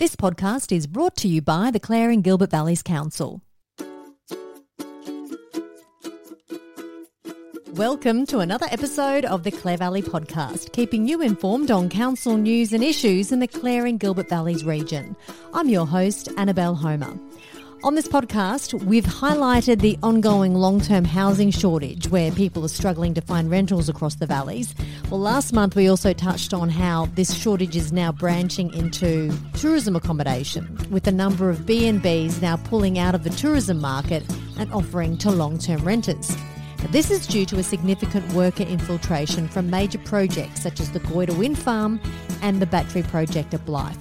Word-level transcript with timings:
This 0.00 0.16
podcast 0.16 0.74
is 0.74 0.86
brought 0.86 1.14
to 1.16 1.28
you 1.28 1.42
by 1.42 1.70
the 1.70 1.78
Clare 1.78 2.08
and 2.08 2.24
Gilbert 2.24 2.50
Valleys 2.50 2.82
Council. 2.82 3.42
Welcome 7.74 8.24
to 8.28 8.38
another 8.38 8.64
episode 8.70 9.26
of 9.26 9.42
the 9.44 9.50
Clare 9.50 9.76
Valley 9.76 10.00
Podcast, 10.00 10.72
keeping 10.72 11.06
you 11.06 11.20
informed 11.20 11.70
on 11.70 11.90
council 11.90 12.38
news 12.38 12.72
and 12.72 12.82
issues 12.82 13.30
in 13.30 13.40
the 13.40 13.46
Clare 13.46 13.84
and 13.84 14.00
Gilbert 14.00 14.30
Valleys 14.30 14.64
region. 14.64 15.14
I'm 15.52 15.68
your 15.68 15.86
host, 15.86 16.30
Annabelle 16.38 16.76
Homer. 16.76 17.18
On 17.82 17.94
this 17.94 18.06
podcast, 18.06 18.74
we've 18.84 19.06
highlighted 19.06 19.80
the 19.80 19.98
ongoing 20.02 20.54
long 20.54 20.82
term 20.82 21.02
housing 21.02 21.50
shortage 21.50 22.08
where 22.08 22.30
people 22.30 22.62
are 22.62 22.68
struggling 22.68 23.14
to 23.14 23.22
find 23.22 23.50
rentals 23.50 23.88
across 23.88 24.16
the 24.16 24.26
valleys. 24.26 24.74
Well, 25.08 25.20
last 25.20 25.54
month 25.54 25.76
we 25.76 25.88
also 25.88 26.12
touched 26.12 26.52
on 26.52 26.68
how 26.68 27.06
this 27.14 27.34
shortage 27.34 27.76
is 27.76 27.90
now 27.90 28.12
branching 28.12 28.74
into 28.74 29.32
tourism 29.54 29.96
accommodation, 29.96 30.76
with 30.90 31.06
a 31.06 31.12
number 31.12 31.48
of 31.48 31.64
B&Bs 31.64 32.42
now 32.42 32.58
pulling 32.58 32.98
out 32.98 33.14
of 33.14 33.24
the 33.24 33.30
tourism 33.30 33.80
market 33.80 34.24
and 34.58 34.70
offering 34.74 35.16
to 35.16 35.30
long 35.30 35.56
term 35.56 35.82
renters. 35.82 36.36
This 36.90 37.10
is 37.10 37.26
due 37.26 37.46
to 37.46 37.58
a 37.58 37.62
significant 37.62 38.30
worker 38.34 38.64
infiltration 38.64 39.48
from 39.48 39.70
major 39.70 39.98
projects 40.00 40.60
such 40.60 40.80
as 40.80 40.92
the 40.92 41.00
Goyder 41.00 41.36
Wind 41.38 41.58
Farm 41.58 41.98
and 42.42 42.60
the 42.60 42.66
battery 42.66 43.04
project 43.04 43.54
at 43.54 43.64
Blyth. 43.64 43.96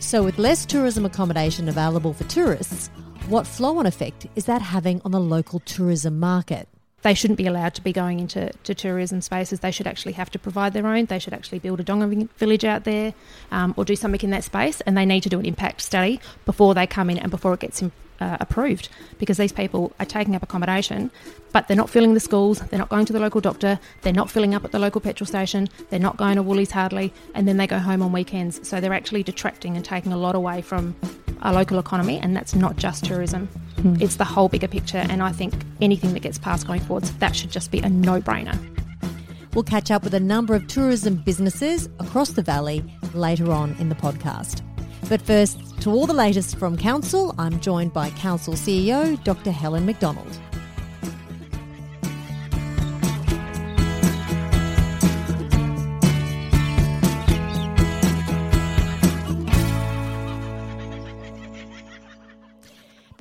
So, 0.00 0.24
with 0.24 0.38
less 0.38 0.66
tourism 0.66 1.06
accommodation 1.06 1.68
available 1.68 2.12
for 2.12 2.24
tourists, 2.24 2.90
what 3.28 3.46
flow 3.46 3.78
on 3.78 3.86
effect 3.86 4.26
is 4.36 4.46
that 4.46 4.62
having 4.62 5.00
on 5.04 5.10
the 5.10 5.20
local 5.20 5.60
tourism 5.60 6.18
market? 6.18 6.68
They 7.02 7.14
shouldn't 7.14 7.36
be 7.36 7.46
allowed 7.46 7.74
to 7.74 7.82
be 7.82 7.92
going 7.92 8.20
into 8.20 8.50
to 8.64 8.74
tourism 8.74 9.20
spaces. 9.20 9.60
They 9.60 9.70
should 9.70 9.86
actually 9.86 10.12
have 10.12 10.30
to 10.30 10.38
provide 10.38 10.72
their 10.72 10.86
own. 10.86 11.06
They 11.06 11.18
should 11.18 11.32
actually 11.32 11.58
build 11.58 11.80
a 11.80 11.82
donga 11.82 12.28
village 12.36 12.64
out 12.64 12.84
there 12.84 13.12
um, 13.50 13.74
or 13.76 13.84
do 13.84 13.96
something 13.96 14.20
in 14.22 14.30
that 14.30 14.44
space. 14.44 14.80
And 14.82 14.96
they 14.96 15.04
need 15.04 15.22
to 15.22 15.28
do 15.28 15.38
an 15.40 15.46
impact 15.46 15.80
study 15.80 16.20
before 16.44 16.74
they 16.74 16.86
come 16.86 17.10
in 17.10 17.18
and 17.18 17.30
before 17.30 17.54
it 17.54 17.60
gets 17.60 17.82
in, 17.82 17.90
uh, 18.20 18.36
approved 18.40 18.88
because 19.18 19.36
these 19.36 19.52
people 19.52 19.92
are 19.98 20.06
taking 20.06 20.36
up 20.36 20.42
accommodation, 20.42 21.10
but 21.52 21.66
they're 21.66 21.76
not 21.76 21.90
filling 21.90 22.14
the 22.14 22.20
schools, 22.20 22.60
they're 22.70 22.78
not 22.78 22.88
going 22.88 23.04
to 23.04 23.12
the 23.12 23.20
local 23.20 23.40
doctor, 23.40 23.80
they're 24.02 24.12
not 24.12 24.30
filling 24.30 24.54
up 24.54 24.64
at 24.64 24.70
the 24.70 24.78
local 24.78 25.00
petrol 25.00 25.26
station, 25.26 25.68
they're 25.90 25.98
not 25.98 26.16
going 26.16 26.36
to 26.36 26.42
Woolies 26.42 26.70
hardly, 26.70 27.12
and 27.34 27.48
then 27.48 27.56
they 27.56 27.66
go 27.66 27.78
home 27.78 28.00
on 28.00 28.12
weekends. 28.12 28.66
So 28.68 28.80
they're 28.80 28.94
actually 28.94 29.24
detracting 29.24 29.74
and 29.74 29.84
taking 29.84 30.12
a 30.12 30.16
lot 30.16 30.36
away 30.36 30.62
from 30.62 30.94
our 31.42 31.52
local 31.52 31.78
economy, 31.78 32.18
and 32.18 32.34
that's 32.34 32.54
not 32.54 32.76
just 32.76 33.04
tourism. 33.04 33.48
Mm. 33.76 34.00
It's 34.00 34.16
the 34.16 34.24
whole 34.24 34.48
bigger 34.48 34.68
picture, 34.68 35.04
and 35.10 35.22
I 35.22 35.32
think 35.32 35.54
anything 35.80 36.14
that 36.14 36.20
gets 36.20 36.38
passed 36.38 36.66
going 36.66 36.80
forwards, 36.80 37.12
that 37.18 37.36
should 37.36 37.50
just 37.50 37.70
be 37.70 37.80
a 37.80 37.88
no 37.88 38.20
brainer. 38.20 38.58
We'll 39.54 39.64
catch 39.64 39.90
up 39.90 40.02
with 40.02 40.14
a 40.14 40.20
number 40.20 40.54
of 40.54 40.66
tourism 40.66 41.16
businesses 41.16 41.88
across 41.98 42.30
the 42.30 42.42
valley 42.42 42.82
later 43.12 43.52
on 43.52 43.76
in 43.78 43.88
the 43.88 43.94
podcast. 43.94 44.62
But 45.08 45.20
first, 45.20 45.58
to 45.82 45.90
all 45.90 46.06
the 46.06 46.14
latest 46.14 46.56
from 46.56 46.76
Council, 46.78 47.34
I'm 47.38 47.60
joined 47.60 47.92
by 47.92 48.10
Council 48.10 48.54
CEO 48.54 49.22
Dr. 49.24 49.50
Helen 49.50 49.84
Macdonald. 49.84 50.38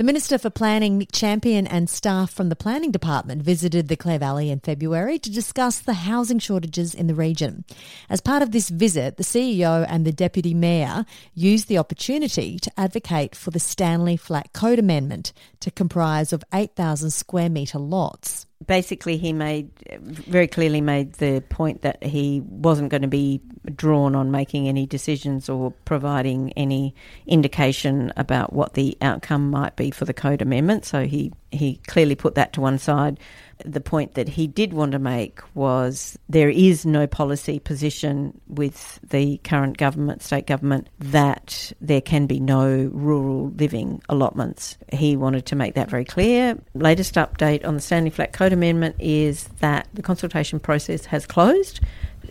The 0.02 0.06
Minister 0.06 0.40
for 0.40 0.50
Planning, 0.50 0.98
Nick 0.98 1.12
Champion, 1.12 1.68
and 1.68 1.88
staff 1.88 2.32
from 2.32 2.50
the 2.50 2.56
Planning 2.56 2.90
Department 2.90 3.44
visited 3.44 3.88
the 3.88 3.96
Clare 3.96 4.18
Valley 4.18 4.50
in 4.50 4.60
February 4.60 5.20
to 5.20 5.30
discuss 5.30 5.78
the 5.78 5.94
housing 5.94 6.40
shortages 6.40 6.96
in 6.96 7.06
the 7.06 7.14
region. 7.14 7.66
As 8.10 8.20
part 8.20 8.42
of 8.42 8.50
this 8.50 8.70
visit, 8.70 9.18
the 9.18 9.24
CEO 9.24 9.86
and 9.88 10.04
the 10.04 10.12
Deputy 10.12 10.56
Mayor 10.56 11.06
used 11.36 11.68
the 11.68 11.78
opportunity 11.78 12.58
to 12.58 12.72
advocate 12.80 13.36
for 13.36 13.52
the 13.52 13.60
Stanley 13.60 14.18
Flat 14.18 14.54
Code 14.54 14.80
Amendment 14.80 15.34
to 15.60 15.70
comprise 15.70 16.34
of 16.34 16.44
8,000 16.52 17.12
square 17.12 17.52
metre 17.52 17.78
lots 17.78 18.48
basically 18.66 19.18
he 19.18 19.34
made 19.34 19.70
very 20.00 20.48
clearly 20.48 20.82
made 20.82 21.14
the 21.14 21.44
point 21.50 21.82
that 21.82 22.04
he 22.04 22.42
wasn't 22.46 22.90
going 22.90 23.02
to 23.02 23.08
be 23.08 23.42
drawn 23.76 24.16
on 24.16 24.32
making 24.32 24.68
any 24.68 24.86
decisions 24.86 25.50
or 25.50 25.72
providing 25.86 26.52
any 26.54 26.96
indication 27.28 28.12
about 28.18 28.54
what 28.54 28.74
the 28.74 28.98
outcome 29.02 29.50
might 29.50 29.76
be 29.76 29.92
for 29.92 30.06
the 30.06 30.14
code 30.14 30.42
amendment. 30.42 30.86
So 30.86 31.06
he 31.06 31.32
he 31.52 31.80
clearly 31.88 32.16
put 32.16 32.36
that 32.36 32.54
to 32.54 32.62
one 32.62 32.80
side 32.80 33.20
the 33.66 33.82
point 33.82 34.16
that 34.16 34.28
he 34.28 34.48
did 34.48 34.74
want 34.74 34.92
to 34.94 35.00
make 35.00 35.40
was 35.56 36.18
there 36.30 36.50
is 36.50 36.86
no 36.86 37.08
policy 37.08 37.60
position 37.60 38.40
with 38.48 39.00
the 39.10 39.38
current 39.44 39.78
government, 39.78 40.22
state 40.22 40.48
government, 40.48 40.88
that 41.00 41.72
there 41.82 42.02
can 42.02 42.28
be 42.28 42.40
no 42.40 42.90
rural 42.94 43.50
living 43.58 44.02
allotments. 44.10 44.78
He 44.92 45.16
wanted 45.16 45.46
to 45.48 45.56
make 45.56 45.76
that 45.76 45.90
very 45.90 46.06
clear. 46.06 46.58
Latest 46.74 47.16
update 47.16 47.66
on 47.66 47.76
the 47.76 47.82
Stanley 47.82 48.10
Flat 48.10 48.34
Code 48.34 48.54
Amendment 48.54 48.96
is 49.00 49.48
that 49.60 49.88
the 49.94 50.02
consultation 50.02 50.60
process 50.60 51.06
has 51.06 51.26
closed. 51.26 51.80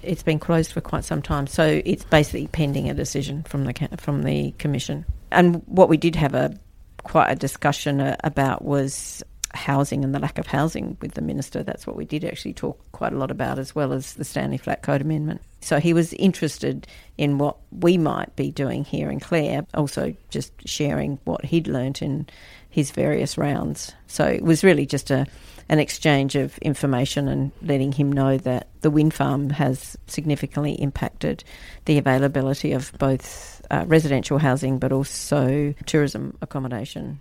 It's 0.03 0.23
been 0.23 0.39
closed 0.39 0.73
for 0.73 0.81
quite 0.81 1.05
some 1.05 1.21
time, 1.21 1.47
so 1.47 1.83
it's 1.85 2.05
basically 2.05 2.47
pending 2.47 2.89
a 2.89 2.95
decision 2.95 3.43
from 3.43 3.65
the 3.65 3.89
from 3.99 4.23
the 4.23 4.53
commission. 4.53 5.05
And 5.31 5.63
what 5.67 5.89
we 5.89 5.97
did 5.97 6.17
have 6.17 6.35
a 6.35 6.57
quite 7.03 7.31
a 7.31 7.37
discussion 7.37 8.01
uh, 8.01 8.17
about 8.25 8.65
was 8.65 9.23
housing 9.55 10.05
and 10.05 10.15
the 10.15 10.19
lack 10.19 10.39
of 10.39 10.47
housing 10.47 10.97
with 11.01 11.15
the 11.15 11.23
minister. 11.23 11.63
That's 11.63 11.87
what 11.87 11.97
we 11.97 12.05
did 12.05 12.25
actually 12.25 12.55
talk 12.55 12.81
quite 12.93 13.13
a 13.13 13.19
lot 13.19 13.31
about, 13.31 13.59
as 13.59 13.75
well 13.75 13.93
as 13.93 14.15
the 14.15 14.25
Stanley 14.25 14.59
Flat 14.59 14.83
Code 14.83 15.01
Amendment. 15.01 15.41
So 15.61 15.79
he 15.79 15.93
was 15.93 16.13
interested 16.15 16.87
in 17.19 17.39
what 17.39 17.57
we 17.71 17.99
might 17.99 18.35
be 18.37 18.51
doing 18.51 18.85
here 18.85 19.11
in 19.11 19.21
Clare, 19.21 19.67
also 19.75 20.15
just 20.31 20.53
sharing 20.67 21.19
what 21.25 21.45
he'd 21.45 21.69
learnt 21.69 22.03
in 22.03 22.27
his 22.71 22.91
various 22.91 23.37
rounds. 23.37 23.93
So 24.07 24.25
it 24.25 24.43
was 24.43 24.65
really 24.65 24.87
just 24.87 25.11
a 25.11 25.27
an 25.71 25.79
exchange 25.79 26.35
of 26.35 26.59
information 26.59 27.29
and 27.29 27.53
letting 27.63 27.93
him 27.93 28.11
know 28.11 28.37
that 28.37 28.67
the 28.81 28.91
wind 28.91 29.15
farm 29.15 29.51
has 29.51 29.97
significantly 30.09 30.73
impacted 30.73 31.45
the 31.85 31.97
availability 31.97 32.73
of 32.73 32.93
both 32.99 33.63
uh, 33.71 33.85
residential 33.87 34.39
housing 34.39 34.81
but 34.81 34.91
also 34.91 35.73
tourism 35.87 36.37
accommodation. 36.43 37.21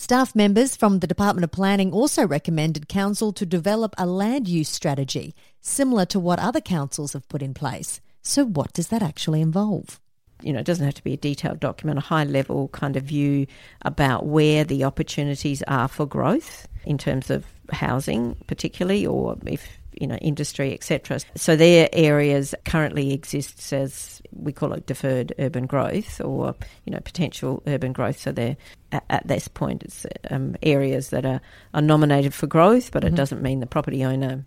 Staff 0.00 0.32
members 0.36 0.76
from 0.76 1.00
the 1.00 1.08
Department 1.08 1.42
of 1.42 1.50
Planning 1.50 1.92
also 1.92 2.24
recommended 2.24 2.88
Council 2.88 3.32
to 3.32 3.44
develop 3.44 3.96
a 3.98 4.06
land 4.06 4.46
use 4.46 4.68
strategy 4.68 5.34
similar 5.60 6.06
to 6.06 6.20
what 6.20 6.38
other 6.38 6.60
councils 6.60 7.14
have 7.14 7.28
put 7.28 7.42
in 7.42 7.52
place. 7.52 8.00
So, 8.22 8.44
what 8.44 8.72
does 8.72 8.88
that 8.88 9.02
actually 9.02 9.40
involve? 9.40 9.98
you 10.40 10.52
know, 10.52 10.60
it 10.60 10.66
doesn't 10.66 10.84
have 10.84 10.94
to 10.94 11.02
be 11.02 11.14
a 11.14 11.16
detailed 11.16 11.58
document, 11.58 11.98
a 11.98 12.02
high 12.02 12.22
level 12.22 12.68
kind 12.68 12.96
of 12.96 13.02
view 13.02 13.46
about 13.82 14.26
where 14.26 14.62
the 14.62 14.84
opportunities 14.84 15.62
are 15.66 15.88
for 15.88 16.06
growth 16.06 16.68
in 16.84 16.96
terms 16.96 17.28
of 17.28 17.44
housing, 17.72 18.36
particularly, 18.46 19.04
or 19.04 19.36
if 19.46 19.77
you 19.92 20.06
know, 20.06 20.16
industry, 20.16 20.72
etc. 20.72 21.20
So 21.36 21.56
their 21.56 21.88
areas 21.92 22.54
currently 22.64 23.12
exists 23.12 23.72
as 23.72 24.22
we 24.32 24.52
call 24.52 24.72
it 24.72 24.86
deferred 24.86 25.32
urban 25.38 25.66
growth 25.66 26.20
or 26.20 26.54
you 26.84 26.92
know 26.92 27.00
potential 27.00 27.62
urban 27.66 27.92
growth. 27.92 28.18
So 28.18 28.32
they're 28.32 28.56
at, 28.92 29.04
at 29.10 29.26
this 29.26 29.48
point 29.48 29.82
it's 29.82 30.06
um, 30.30 30.56
areas 30.62 31.10
that 31.10 31.24
are, 31.24 31.40
are 31.74 31.82
nominated 31.82 32.34
for 32.34 32.46
growth, 32.46 32.92
but 32.92 33.02
mm-hmm. 33.02 33.14
it 33.14 33.16
doesn't 33.16 33.42
mean 33.42 33.60
the 33.60 33.66
property 33.66 34.04
owner 34.04 34.44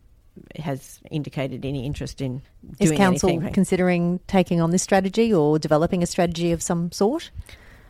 has 0.57 0.99
indicated 1.11 1.65
any 1.65 1.85
interest 1.85 2.21
in 2.21 2.41
Is 2.79 2.91
council 2.91 3.29
anything. 3.29 3.53
considering 3.53 4.19
taking 4.27 4.61
on 4.61 4.71
this 4.71 4.81
strategy 4.81 5.33
or 5.33 5.59
developing 5.59 6.03
a 6.03 6.05
strategy 6.07 6.51
of 6.51 6.61
some 6.61 6.91
sort? 6.91 7.31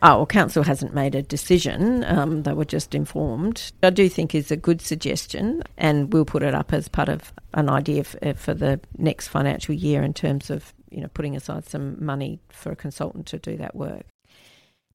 Oh, 0.04 0.16
well, 0.16 0.26
council 0.26 0.64
hasn't 0.64 0.94
made 0.94 1.14
a 1.14 1.22
decision. 1.22 2.02
Um, 2.04 2.42
they 2.42 2.52
were 2.52 2.64
just 2.64 2.92
informed. 2.92 3.70
I 3.84 3.90
do 3.90 4.08
think 4.08 4.34
is 4.34 4.50
a 4.50 4.56
good 4.56 4.80
suggestion, 4.80 5.62
and 5.78 6.12
we'll 6.12 6.24
put 6.24 6.42
it 6.42 6.54
up 6.54 6.72
as 6.72 6.88
part 6.88 7.08
of 7.08 7.32
an 7.54 7.68
idea 7.68 8.02
for, 8.02 8.34
for 8.34 8.52
the 8.52 8.80
next 8.98 9.28
financial 9.28 9.74
year 9.74 10.02
in 10.02 10.12
terms 10.12 10.50
of 10.50 10.74
you 10.90 11.00
know 11.00 11.08
putting 11.14 11.36
aside 11.36 11.66
some 11.66 12.04
money 12.04 12.40
for 12.50 12.72
a 12.72 12.76
consultant 12.76 13.26
to 13.26 13.38
do 13.38 13.56
that 13.58 13.76
work. 13.76 14.04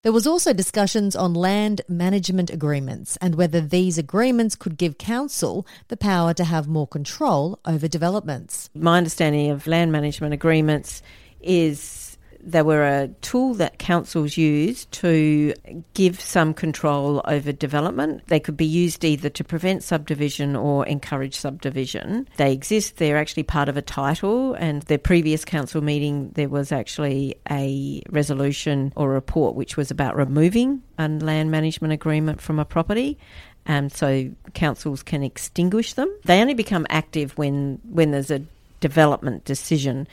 There 0.04 0.12
was 0.12 0.28
also 0.28 0.54
discussions 0.54 1.16
on 1.16 1.34
land 1.34 1.82
management 1.90 2.50
agreements 2.50 3.18
and 3.20 3.36
whether 3.36 3.60
these 3.60 3.98
agreements 3.98 4.56
could 4.56 4.78
give 4.78 4.98
council 4.98 5.66
the 5.88 5.98
power 5.98 6.34
to 6.36 6.44
have 6.44 6.68
more 6.68 6.88
control 6.88 7.60
over 7.66 7.88
developments. 7.88 8.70
My 8.76 8.98
understanding 8.98 9.50
of 9.50 9.68
land 9.68 9.92
management 9.92 10.34
agreements 10.34 11.02
is 11.42 12.07
they 12.48 12.62
were 12.62 12.84
a 12.84 13.10
tool 13.22 13.54
that 13.56 13.78
councils 13.78 14.38
use 14.38 14.86
to 14.86 15.54
give 15.94 16.20
some 16.22 16.54
control 16.54 17.22
over 17.26 17.52
development. 17.52 18.26
They 18.28 18.40
could 18.40 18.56
be 18.56 18.66
used 18.66 19.04
either 19.04 19.30
to 19.30 19.44
prevent 19.44 19.84
subdivision 19.84 20.56
or 20.56 20.86
encourage 20.86 21.36
subdivision. 21.36 22.28
They 22.38 22.54
exist, 22.54 22.98
they're 22.98 23.18
actually 23.18 23.44
part 23.44 23.68
of 23.68 23.76
a 23.76 23.82
title, 23.82 24.54
and 24.54 24.82
the 24.84 24.98
previous 24.98 25.44
council 25.44 25.82
meeting, 25.82 26.32
there 26.36 26.48
was 26.48 26.72
actually 26.72 27.36
a 27.52 28.02
resolution 28.10 28.94
or 28.96 29.10
report 29.10 29.56
which 29.56 29.76
was 29.76 29.92
about 29.92 30.16
removing 30.16 30.82
a 30.98 31.10
land 31.10 31.52
management 31.52 31.92
agreement 31.92 32.40
from 32.40 32.60
a 32.60 32.66
property. 32.66 33.18
Um, 33.66 33.90
so 33.90 34.30
councils 34.54 35.04
can 35.04 35.22
extinguish 35.22 35.94
them. 35.94 36.10
They 36.24 36.40
only 36.40 36.54
become 36.54 36.88
active 36.90 37.38
when 37.38 37.82
when 37.84 38.12
there's 38.12 38.32
a 38.32 38.42
development 38.80 39.44
decision. 39.46 40.08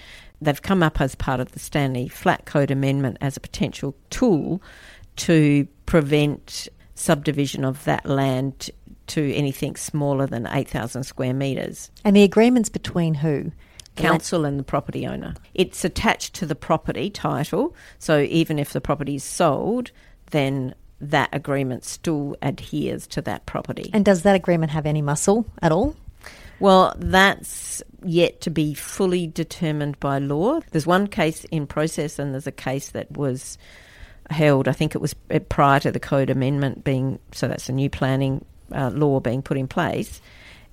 They've 0.45 0.61
come 0.61 0.83
up 0.83 1.01
as 1.01 1.15
part 1.15 1.41
of 1.41 1.53
the 1.53 1.59
Stanley 1.59 2.09
Flat 2.09 2.45
Code 2.45 2.71
Amendment 2.71 3.17
as 3.21 3.37
a 3.37 3.41
potential 3.41 3.97
tool 4.11 4.61
to 5.17 5.67
prevent 5.87 6.69
subdivision 6.95 7.65
of 7.65 7.83
that 7.85 8.07
land 8.07 8.71
to 9.09 9.35
anything 9.35 9.77
smaller 9.77 10.27
than 10.27 10.47
8,000 10.47 11.05
square 11.05 11.35
metres. 11.35 11.91
And 12.05 12.15
the 12.15 12.23
agreement's 12.23 12.69
between 12.69 13.15
who? 13.15 13.53
Council 13.97 14.45
and 14.45 14.59
the 14.59 14.65
property 14.65 15.07
owner. 15.07 15.35
It's 15.55 15.85
attached 15.85 16.35
to 16.35 16.47
the 16.47 16.57
property 16.57 17.11
title, 17.11 17.75
so 17.99 18.21
even 18.21 18.59
if 18.59 18.73
the 18.73 18.81
property 18.81 19.15
is 19.15 19.25
sold, 19.25 19.93
then 20.31 20.75
that 21.01 21.29
agreement 21.33 21.85
still 21.85 22.37
adheres 22.43 23.07
to 23.09 23.23
that 23.23 23.47
property. 23.47 23.91
And 23.93 24.05
does 24.05 24.23
that 24.23 24.35
agreement 24.35 24.73
have 24.73 24.85
any 24.85 25.01
muscle 25.01 25.47
at 25.63 25.71
all? 25.71 25.97
Well, 26.61 26.95
that's 26.99 27.83
yet 28.05 28.41
to 28.43 28.51
be 28.51 28.75
fully 28.75 29.27
determined 29.27 29.99
by 30.01 30.19
law. 30.19 30.61
There's 30.71 30.87
one 30.87 31.07
case 31.07 31.45
in 31.45 31.67
process, 31.67 32.19
and 32.19 32.33
there's 32.33 32.47
a 32.47 32.53
case 32.53 32.91
that 32.91 33.11
was 33.13 33.59
held. 34.31 34.69
I 34.69 34.73
think 34.73 34.95
it 34.95 35.01
was 35.01 35.15
prior 35.49 35.81
to 35.81 35.93
the 35.93 36.01
code 36.01 36.31
amendment 36.31 36.85
being 36.85 37.19
so. 37.33 37.49
That's 37.49 37.69
a 37.69 37.73
new 37.73 37.91
planning 37.91 38.45
uh, 38.73 38.91
law 38.91 39.21
being 39.21 39.43
put 39.43 39.57
in 39.57 39.69
place, 39.69 40.21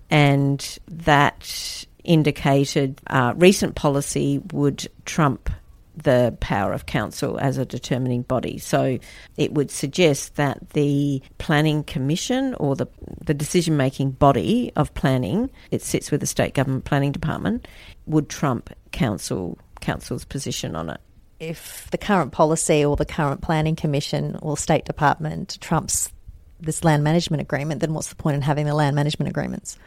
and 0.10 0.80
that 0.88 1.86
indicated 2.04 3.00
uh, 3.08 3.34
recent 3.36 3.76
policy 3.76 4.42
would 4.52 4.88
trump 5.06 5.50
the 5.96 6.36
power 6.40 6.74
of 6.74 6.86
council 6.86 7.38
as 7.40 7.58
a 7.58 7.66
determining 7.66 8.22
body. 8.24 8.58
So 8.58 8.98
it 9.38 9.54
would 9.54 9.72
suggest 9.72 10.36
that 10.36 10.72
the 10.72 11.22
planning 11.38 11.84
commission 11.84 12.56
or 12.56 12.76
the 12.76 12.88
the 13.24 13.34
decision 13.34 13.78
making 13.78 14.12
body 14.12 14.72
of 14.76 14.94
planning, 14.94 15.50
it 15.70 15.82
sits 15.82 16.12
with 16.12 16.22
the 16.22 16.28
state 16.28 16.54
government 16.54 16.86
planning 16.86 17.12
department, 17.12 17.68
would 18.06 18.30
trump 18.30 18.70
council 18.92 19.58
council's 19.82 20.26
position 20.26 20.76
on 20.76 20.90
it. 20.90 21.02
If 21.40 21.90
the 21.92 21.98
current 21.98 22.32
policy 22.32 22.86
or 22.86 22.96
the 22.96 23.06
current 23.06 23.42
planning 23.42 23.76
commission 23.76 24.38
or 24.42 24.58
state 24.58 24.86
department 24.86 25.58
trumps 25.60 26.12
this 26.60 26.84
land 26.84 27.04
management 27.04 27.42
agreement, 27.42 27.82
then 27.82 27.94
what's 27.94 28.10
the 28.10 28.16
point 28.16 28.36
in 28.36 28.42
having 28.42 28.68
the 28.68 28.76
land 28.76 28.96
management 28.96 29.30
agreements? 29.30 29.78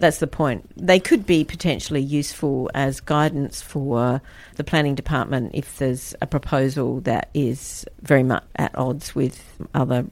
That's 0.00 0.18
the 0.18 0.26
point. 0.26 0.70
They 0.76 1.00
could 1.00 1.26
be 1.26 1.44
potentially 1.44 2.00
useful 2.00 2.70
as 2.74 3.00
guidance 3.00 3.60
for 3.60 4.20
the 4.56 4.64
planning 4.64 4.94
department 4.94 5.52
if 5.54 5.78
there's 5.78 6.14
a 6.20 6.26
proposal 6.26 7.00
that 7.02 7.30
is 7.34 7.84
very 8.02 8.22
much 8.22 8.44
at 8.56 8.76
odds 8.76 9.14
with 9.14 9.42
other 9.74 10.06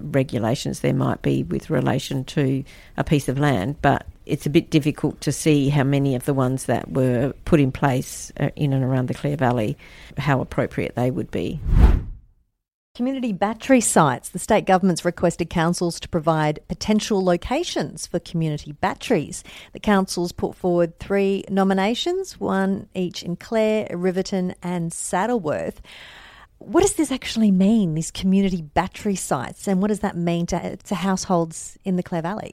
regulations 0.00 0.80
there 0.80 0.94
might 0.94 1.22
be 1.22 1.42
with 1.44 1.70
relation 1.70 2.24
to 2.24 2.64
a 2.96 3.04
piece 3.04 3.28
of 3.28 3.38
land, 3.38 3.76
but 3.82 4.06
it's 4.26 4.46
a 4.46 4.50
bit 4.50 4.70
difficult 4.70 5.20
to 5.22 5.32
see 5.32 5.68
how 5.68 5.84
many 5.84 6.14
of 6.14 6.24
the 6.24 6.34
ones 6.34 6.64
that 6.64 6.90
were 6.90 7.32
put 7.44 7.60
in 7.60 7.72
place 7.72 8.30
uh, 8.38 8.50
in 8.56 8.72
and 8.72 8.84
around 8.84 9.08
the 9.08 9.14
Clare 9.14 9.36
Valley, 9.36 9.76
how 10.18 10.40
appropriate 10.40 10.94
they 10.94 11.10
would 11.10 11.30
be. 11.30 11.60
Community 12.98 13.32
battery 13.32 13.80
sites. 13.80 14.30
The 14.30 14.40
state 14.40 14.66
government's 14.66 15.04
requested 15.04 15.48
councils 15.48 16.00
to 16.00 16.08
provide 16.08 16.58
potential 16.66 17.24
locations 17.24 18.08
for 18.08 18.18
community 18.18 18.72
batteries. 18.72 19.44
The 19.72 19.78
councils 19.78 20.32
put 20.32 20.56
forward 20.56 20.98
three 20.98 21.44
nominations, 21.48 22.40
one 22.40 22.88
each 22.96 23.22
in 23.22 23.36
Clare, 23.36 23.86
Riverton, 23.92 24.56
and 24.64 24.90
Saddleworth. 24.90 25.76
What 26.58 26.80
does 26.80 26.94
this 26.94 27.12
actually 27.12 27.52
mean, 27.52 27.94
these 27.94 28.10
community 28.10 28.62
battery 28.62 29.14
sites, 29.14 29.68
and 29.68 29.80
what 29.80 29.88
does 29.88 30.00
that 30.00 30.16
mean 30.16 30.46
to, 30.46 30.76
to 30.76 30.94
households 30.96 31.78
in 31.84 31.94
the 31.94 32.02
Clare 32.02 32.22
Valley? 32.22 32.52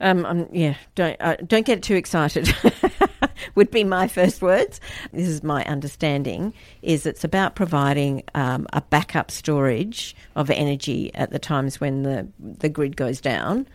Um, 0.00 0.26
um, 0.26 0.48
yeah, 0.50 0.74
don't 0.96 1.16
uh, 1.20 1.36
don't 1.46 1.64
get 1.64 1.84
too 1.84 1.94
excited. 1.94 2.52
would 3.54 3.70
be 3.70 3.84
my 3.84 4.08
first 4.08 4.42
words. 4.42 4.80
This 5.12 5.28
is 5.28 5.42
my 5.42 5.64
understanding. 5.64 6.54
Is 6.82 7.06
it's 7.06 7.24
about 7.24 7.54
providing 7.54 8.22
um, 8.34 8.66
a 8.72 8.80
backup 8.80 9.30
storage 9.30 10.16
of 10.36 10.50
energy 10.50 11.14
at 11.14 11.30
the 11.30 11.38
times 11.38 11.80
when 11.80 12.02
the 12.02 12.28
the 12.38 12.68
grid 12.68 12.96
goes 12.96 13.20
down, 13.20 13.66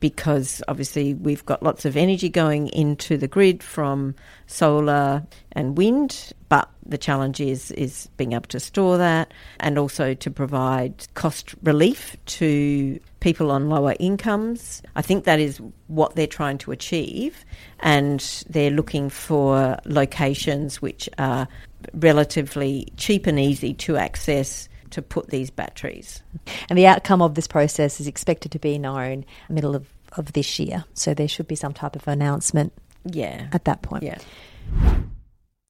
because 0.00 0.62
obviously 0.68 1.14
we've 1.14 1.44
got 1.46 1.62
lots 1.62 1.84
of 1.84 1.96
energy 1.96 2.28
going 2.28 2.68
into 2.68 3.16
the 3.16 3.28
grid 3.28 3.62
from 3.62 4.14
solar 4.46 5.24
and 5.52 5.76
wind, 5.76 6.32
but 6.48 6.70
the 6.86 6.98
challenge 6.98 7.40
is 7.40 7.70
is 7.72 8.08
being 8.16 8.32
able 8.32 8.46
to 8.48 8.60
store 8.60 8.98
that 8.98 9.32
and 9.60 9.78
also 9.78 10.14
to 10.14 10.30
provide 10.30 11.06
cost 11.14 11.54
relief 11.62 12.16
to 12.26 13.00
people 13.20 13.50
on 13.50 13.68
lower 13.68 13.94
incomes. 13.98 14.82
I 14.96 15.02
think 15.02 15.24
that 15.24 15.40
is 15.40 15.60
what 15.86 16.14
they're 16.14 16.26
trying 16.26 16.58
to 16.58 16.72
achieve, 16.72 17.44
and 17.80 18.20
they're 18.48 18.70
looking 18.70 19.08
for 19.08 19.78
locations 19.84 20.82
which 20.82 21.08
are 21.18 21.48
relatively 21.94 22.88
cheap 22.96 23.26
and 23.26 23.38
easy 23.38 23.74
to 23.74 23.96
access 23.96 24.68
to 24.94 25.02
put 25.02 25.30
these 25.30 25.50
batteries. 25.50 26.22
And 26.68 26.78
the 26.78 26.86
outcome 26.86 27.20
of 27.20 27.34
this 27.34 27.48
process 27.48 28.00
is 28.00 28.06
expected 28.06 28.52
to 28.52 28.60
be 28.60 28.78
known 28.78 29.24
middle 29.48 29.74
of, 29.74 29.88
of 30.12 30.32
this 30.34 30.60
year. 30.60 30.84
So 30.94 31.14
there 31.14 31.26
should 31.26 31.48
be 31.48 31.56
some 31.56 31.74
type 31.74 31.96
of 31.96 32.06
announcement 32.06 32.72
yeah. 33.04 33.48
at 33.52 33.64
that 33.64 33.82
point. 33.82 34.04
Yeah. 34.04 34.18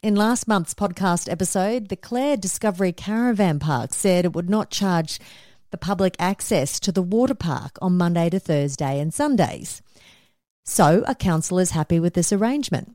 In 0.03 0.15
last 0.15 0.47
month's 0.47 0.75
podcast 0.75 1.33
episode, 1.33 1.89
the 1.89 1.97
Clare 1.97 2.37
Discovery 2.37 2.93
Caravan 2.93 3.59
Park 3.59 3.95
said 3.95 4.27
it 4.27 4.35
would 4.35 4.51
not 4.51 4.71
charge 4.71 5.19
the 5.71 5.79
public 5.79 6.17
access 6.19 6.79
to 6.81 6.93
the 6.93 7.03
water 7.03 7.35
park 7.35 7.79
on 7.81 7.97
Monday 7.97 8.29
to 8.29 8.39
Thursday 8.39 9.01
and 9.01 9.15
Sundays. 9.15 9.81
So, 10.67 11.03
a 11.07 11.15
council 11.15 11.59
is 11.59 11.71
happy 11.71 11.99
with 11.99 12.13
this 12.13 12.31
arrangement? 12.31 12.95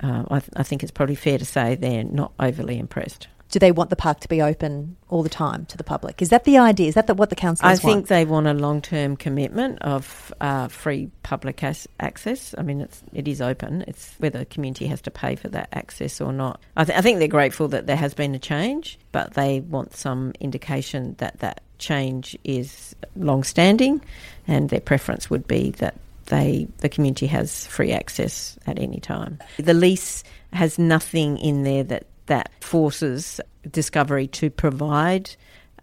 Uh, 0.00 0.24
I, 0.30 0.40
th- 0.40 0.50
I 0.56 0.62
think 0.62 0.82
it's 0.82 0.92
probably 0.92 1.14
fair 1.14 1.36
to 1.36 1.44
say 1.44 1.74
they're 1.74 2.04
not 2.04 2.32
overly 2.40 2.78
impressed 2.78 3.28
do 3.50 3.58
they 3.58 3.70
want 3.72 3.90
the 3.90 3.96
park 3.96 4.20
to 4.20 4.28
be 4.28 4.42
open 4.42 4.96
all 5.08 5.22
the 5.22 5.28
time 5.28 5.66
to 5.66 5.76
the 5.76 5.84
public? 5.84 6.20
Is 6.20 6.30
that 6.30 6.44
the 6.44 6.58
idea? 6.58 6.88
Is 6.88 6.94
that 6.94 7.06
the, 7.06 7.14
what 7.14 7.30
the 7.30 7.36
council? 7.36 7.66
I 7.66 7.76
think 7.76 8.08
they 8.08 8.24
want 8.24 8.46
a 8.46 8.54
long 8.54 8.82
term 8.82 9.16
commitment 9.16 9.80
of 9.82 10.32
uh, 10.40 10.68
free 10.68 11.10
public 11.22 11.62
as- 11.62 11.86
access. 12.00 12.54
I 12.58 12.62
mean, 12.62 12.80
it's, 12.80 13.02
it 13.12 13.28
is 13.28 13.40
open. 13.40 13.84
It's 13.86 14.14
whether 14.18 14.40
the 14.40 14.46
community 14.46 14.86
has 14.88 15.00
to 15.02 15.10
pay 15.10 15.36
for 15.36 15.48
that 15.48 15.68
access 15.72 16.20
or 16.20 16.32
not. 16.32 16.60
I, 16.76 16.84
th- 16.84 16.98
I 16.98 17.02
think 17.02 17.18
they're 17.18 17.28
grateful 17.28 17.68
that 17.68 17.86
there 17.86 17.96
has 17.96 18.14
been 18.14 18.34
a 18.34 18.38
change, 18.38 18.98
but 19.12 19.34
they 19.34 19.60
want 19.60 19.94
some 19.94 20.32
indication 20.40 21.14
that 21.18 21.38
that 21.40 21.62
change 21.78 22.36
is 22.42 22.96
long 23.16 23.44
standing, 23.44 24.00
and 24.48 24.70
their 24.70 24.80
preference 24.80 25.30
would 25.30 25.46
be 25.46 25.70
that 25.72 25.94
they 26.26 26.66
the 26.78 26.88
community 26.88 27.26
has 27.28 27.66
free 27.66 27.92
access 27.92 28.58
at 28.66 28.78
any 28.78 28.98
time. 28.98 29.38
The 29.58 29.74
lease 29.74 30.24
has 30.52 30.78
nothing 30.78 31.38
in 31.38 31.62
there 31.62 31.84
that 31.84 32.06
that 32.26 32.50
forces 32.62 33.40
Discovery 33.68 34.28
to 34.28 34.48
provide 34.48 35.34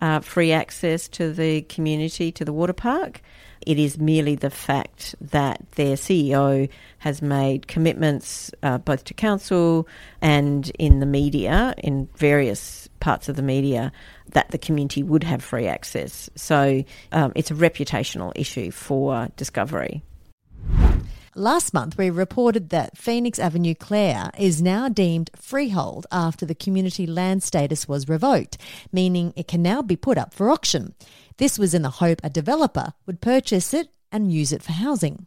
uh, 0.01 0.19
free 0.19 0.51
access 0.51 1.07
to 1.09 1.33
the 1.33 1.61
community 1.63 2.31
to 2.31 2.45
the 2.45 2.53
water 2.53 2.73
park. 2.73 3.21
It 3.65 3.79
is 3.79 3.97
merely 3.97 4.35
the 4.35 4.49
fact 4.49 5.15
that 5.21 5.61
their 5.75 5.95
CEO 5.95 6.69
has 6.99 7.21
made 7.21 7.67
commitments 7.67 8.51
uh, 8.61 8.77
both 8.77 9.05
to 9.05 9.13
council 9.13 9.87
and 10.21 10.69
in 10.77 10.99
the 10.99 11.05
media, 11.05 11.73
in 11.77 12.09
various 12.15 12.89
parts 12.99 13.29
of 13.29 13.35
the 13.35 13.41
media, 13.41 13.91
that 14.31 14.51
the 14.51 14.57
community 14.57 15.03
would 15.03 15.23
have 15.23 15.43
free 15.43 15.67
access. 15.67 16.29
So 16.35 16.83
um, 17.11 17.31
it's 17.35 17.51
a 17.51 17.55
reputational 17.55 18.33
issue 18.35 18.71
for 18.71 19.29
Discovery. 19.37 20.03
Last 21.35 21.73
month, 21.73 21.97
we 21.97 22.11
reported 22.11 22.69
that 22.69 22.95
Phoenix 22.95 23.39
Avenue 23.39 23.73
Clare 23.73 24.29
is 24.37 24.61
now 24.61 24.87
deemed 24.87 25.31
freehold 25.35 26.05
after 26.11 26.45
the 26.45 26.53
community 26.53 27.07
land 27.07 27.41
status 27.41 27.87
was 27.87 28.07
revoked, 28.07 28.59
meaning 28.91 29.33
it 29.35 29.47
can 29.47 29.63
now 29.63 29.81
be 29.81 29.95
put 29.95 30.19
up 30.19 30.31
for 30.31 30.51
auction. 30.51 30.93
This 31.37 31.57
was 31.57 31.73
in 31.73 31.81
the 31.81 31.89
hope 31.89 32.21
a 32.23 32.29
developer 32.29 32.93
would 33.07 33.19
purchase 33.19 33.73
it 33.73 33.89
and 34.11 34.31
use 34.31 34.53
it 34.53 34.61
for 34.61 34.73
housing. 34.73 35.25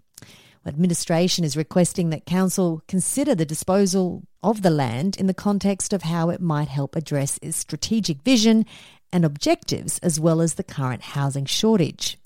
Administration 0.65 1.45
is 1.45 1.57
requesting 1.57 2.11
that 2.11 2.25
Council 2.25 2.83
consider 2.87 3.35
the 3.35 3.45
disposal 3.45 4.23
of 4.45 4.63
the 4.63 4.71
land 4.71 5.17
in 5.17 5.27
the 5.27 5.35
context 5.35 5.93
of 5.93 6.03
how 6.03 6.31
it 6.31 6.41
might 6.41 6.69
help 6.69 6.95
address 6.95 7.37
its 7.43 7.57
strategic 7.57 8.23
vision 8.23 8.65
and 9.13 9.25
objectives 9.25 9.99
as 10.01 10.21
well 10.21 10.41
as 10.41 10.55
the 10.55 10.65
current 10.65 11.03
housing 11.03 11.47
shortage. 11.47 12.17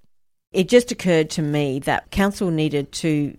It 0.53 0.69
just 0.69 0.91
occurred 0.91 1.31
to 1.31 1.43
me 1.43 1.79
that 1.81 2.11
Council 2.11 2.51
needed 2.51 2.93
to 2.93 3.35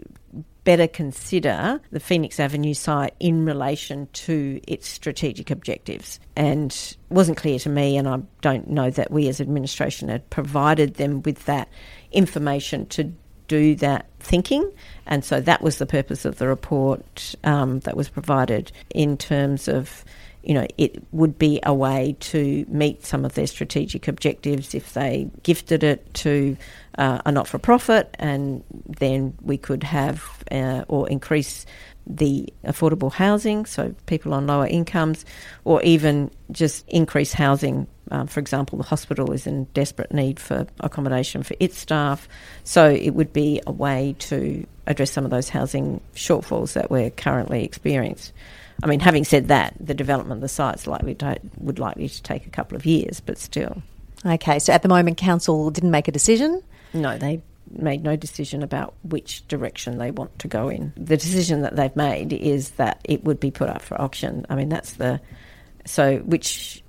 better 0.63 0.87
consider 0.87 1.81
the 1.91 1.99
Phoenix 1.99 2.39
Avenue 2.39 2.73
site 2.73 3.13
in 3.19 3.45
relation 3.45 4.07
to 4.13 4.61
its 4.67 4.87
strategic 4.87 5.49
objectives. 5.49 6.19
And 6.35 6.71
it 6.71 6.97
wasn't 7.09 7.37
clear 7.37 7.59
to 7.59 7.69
me, 7.69 7.97
and 7.97 8.07
I 8.07 8.21
don't 8.41 8.69
know 8.69 8.89
that 8.91 9.11
we 9.11 9.27
as 9.27 9.41
administration 9.41 10.09
had 10.09 10.29
provided 10.29 10.95
them 10.95 11.21
with 11.23 11.45
that 11.45 11.67
information 12.11 12.85
to 12.87 13.11
do 13.47 13.75
that 13.75 14.05
thinking. 14.19 14.71
And 15.05 15.25
so 15.25 15.41
that 15.41 15.61
was 15.61 15.77
the 15.77 15.85
purpose 15.85 16.25
of 16.25 16.37
the 16.37 16.47
report 16.47 17.35
um, 17.43 17.79
that 17.81 17.97
was 17.97 18.07
provided 18.07 18.71
in 18.91 19.17
terms 19.17 19.67
of 19.67 20.05
you 20.43 20.53
know, 20.55 20.65
it 20.77 21.03
would 21.11 21.37
be 21.37 21.59
a 21.63 21.73
way 21.73 22.15
to 22.19 22.65
meet 22.67 23.05
some 23.05 23.25
of 23.25 23.33
their 23.33 23.47
strategic 23.47 24.07
objectives 24.07 24.73
if 24.73 24.93
they 24.93 25.29
gifted 25.43 25.83
it 25.83 26.13
to 26.15 26.57
uh, 26.97 27.21
a 27.25 27.31
not 27.31 27.47
for 27.47 27.57
profit, 27.57 28.15
and 28.19 28.63
then 28.85 29.33
we 29.41 29.57
could 29.57 29.83
have 29.83 30.43
uh, 30.51 30.83
or 30.87 31.09
increase 31.09 31.65
the 32.07 32.51
affordable 32.65 33.11
housing, 33.11 33.65
so 33.65 33.93
people 34.05 34.33
on 34.33 34.47
lower 34.47 34.67
incomes, 34.67 35.25
or 35.63 35.81
even 35.83 36.31
just 36.51 36.87
increase 36.87 37.33
housing. 37.33 37.87
Um, 38.09 38.27
for 38.27 38.39
example, 38.39 38.77
the 38.77 38.83
hospital 38.83 39.31
is 39.31 39.47
in 39.47 39.65
desperate 39.73 40.11
need 40.11 40.39
for 40.39 40.67
accommodation 40.81 41.43
for 41.43 41.55
its 41.59 41.77
staff, 41.77 42.27
so 42.63 42.89
it 42.89 43.11
would 43.11 43.31
be 43.31 43.61
a 43.65 43.71
way 43.71 44.15
to 44.19 44.65
address 44.87 45.11
some 45.11 45.23
of 45.23 45.31
those 45.31 45.47
housing 45.47 46.01
shortfalls 46.15 46.73
that 46.73 46.91
we're 46.91 47.11
currently 47.11 47.63
experiencing. 47.63 48.33
I 48.83 48.87
mean, 48.87 48.99
having 48.99 49.23
said 49.23 49.47
that, 49.49 49.75
the 49.79 49.93
development 49.93 50.37
of 50.37 50.41
the 50.41 50.49
site's 50.49 50.87
likely 50.87 51.15
to, 51.15 51.37
would 51.59 51.77
likely 51.79 52.09
to 52.09 52.23
take 52.23 52.47
a 52.47 52.49
couple 52.49 52.75
of 52.75 52.85
years, 52.85 53.19
but 53.19 53.37
still. 53.37 53.81
Okay, 54.25 54.59
so 54.59 54.73
at 54.73 54.81
the 54.81 54.89
moment, 54.89 55.17
council 55.17 55.69
didn't 55.69 55.91
make 55.91 56.07
a 56.07 56.11
decision. 56.11 56.63
No, 56.93 57.17
they 57.17 57.41
made 57.69 58.03
no 58.03 58.15
decision 58.15 58.63
about 58.63 58.93
which 59.03 59.47
direction 59.47 59.97
they 59.97 60.11
want 60.11 60.37
to 60.39 60.47
go 60.47 60.69
in. 60.69 60.93
The 60.97 61.17
decision 61.17 61.61
that 61.61 61.75
they've 61.75 61.95
made 61.95 62.33
is 62.33 62.71
that 62.71 62.99
it 63.03 63.23
would 63.23 63.39
be 63.39 63.51
put 63.51 63.69
up 63.69 63.81
for 63.81 63.99
auction. 63.99 64.45
I 64.49 64.55
mean, 64.55 64.69
that's 64.69 64.93
the 64.93 65.21
so 65.85 66.17
which 66.19 66.83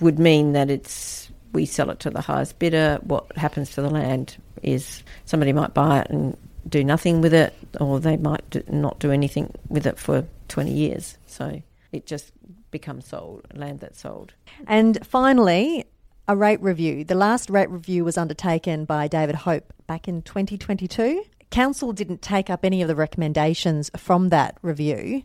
would 0.00 0.18
mean 0.18 0.52
that 0.52 0.70
it's 0.70 1.30
we 1.52 1.66
sell 1.66 1.90
it 1.90 2.00
to 2.00 2.10
the 2.10 2.20
highest 2.20 2.58
bidder. 2.58 2.98
What 3.02 3.36
happens 3.36 3.70
to 3.70 3.82
the 3.82 3.90
land 3.90 4.36
is 4.62 5.02
somebody 5.26 5.52
might 5.52 5.74
buy 5.74 6.00
it 6.00 6.10
and 6.10 6.36
do 6.68 6.82
nothing 6.84 7.20
with 7.20 7.34
it, 7.34 7.54
or 7.80 8.00
they 8.00 8.16
might 8.16 8.48
do, 8.50 8.62
not 8.68 8.98
do 9.00 9.10
anything 9.10 9.52
with 9.68 9.86
it 9.86 9.98
for 9.98 10.26
20 10.48 10.72
years. 10.72 11.18
So 11.26 11.60
it 11.90 12.06
just 12.06 12.32
becomes 12.70 13.06
sold, 13.06 13.46
land 13.54 13.80
that's 13.80 14.00
sold. 14.00 14.32
And 14.66 15.04
finally, 15.06 15.84
a 16.28 16.36
rate 16.36 16.62
review. 16.62 17.04
The 17.04 17.14
last 17.14 17.50
rate 17.50 17.70
review 17.70 18.04
was 18.04 18.16
undertaken 18.16 18.84
by 18.84 19.08
David 19.08 19.34
Hope 19.34 19.72
back 19.86 20.06
in 20.06 20.22
2022. 20.22 21.24
Council 21.50 21.92
didn't 21.92 22.22
take 22.22 22.48
up 22.48 22.64
any 22.64 22.80
of 22.80 22.88
the 22.88 22.94
recommendations 22.94 23.90
from 23.96 24.30
that 24.30 24.56
review, 24.62 25.22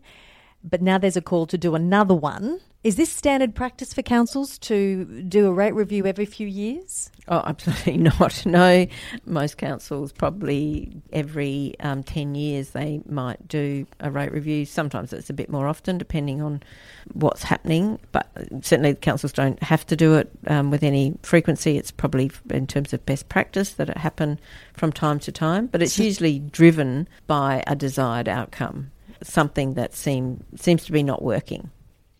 but 0.62 0.82
now 0.82 0.98
there's 0.98 1.16
a 1.16 1.22
call 1.22 1.46
to 1.46 1.58
do 1.58 1.74
another 1.74 2.14
one. 2.14 2.60
Is 2.84 2.94
this 2.94 3.12
standard 3.12 3.56
practice 3.56 3.92
for 3.92 4.02
councils 4.02 4.56
to 4.60 5.04
do 5.22 5.48
a 5.48 5.52
rate 5.52 5.74
review 5.74 6.06
every 6.06 6.26
few 6.26 6.46
years? 6.46 7.10
Oh, 7.26 7.42
absolutely 7.44 7.96
not. 7.98 8.46
No, 8.46 8.86
most 9.26 9.58
councils 9.58 10.12
probably 10.12 11.02
every 11.12 11.74
um, 11.80 12.04
10 12.04 12.36
years 12.36 12.70
they 12.70 13.00
might 13.08 13.48
do 13.48 13.84
a 13.98 14.12
rate 14.12 14.32
review. 14.32 14.64
Sometimes 14.64 15.12
it's 15.12 15.28
a 15.28 15.32
bit 15.32 15.50
more 15.50 15.66
often 15.66 15.98
depending 15.98 16.40
on 16.40 16.62
what's 17.14 17.42
happening, 17.42 17.98
but 18.12 18.30
certainly 18.62 18.92
the 18.92 19.00
councils 19.00 19.32
don't 19.32 19.60
have 19.60 19.84
to 19.86 19.96
do 19.96 20.14
it 20.14 20.30
um, 20.46 20.70
with 20.70 20.84
any 20.84 21.16
frequency. 21.22 21.76
It's 21.76 21.90
probably 21.90 22.30
in 22.48 22.68
terms 22.68 22.92
of 22.92 23.04
best 23.04 23.28
practice 23.28 23.72
that 23.72 23.90
it 23.90 23.98
happen 23.98 24.38
from 24.74 24.92
time 24.92 25.18
to 25.20 25.32
time, 25.32 25.66
but 25.66 25.82
it's 25.82 25.98
usually 25.98 26.38
driven 26.38 27.08
by 27.26 27.64
a 27.66 27.74
desired 27.74 28.28
outcome, 28.28 28.92
something 29.22 29.74
that 29.74 29.94
seem, 29.94 30.44
seems 30.56 30.84
to 30.84 30.92
be 30.92 31.02
not 31.02 31.22
working. 31.22 31.70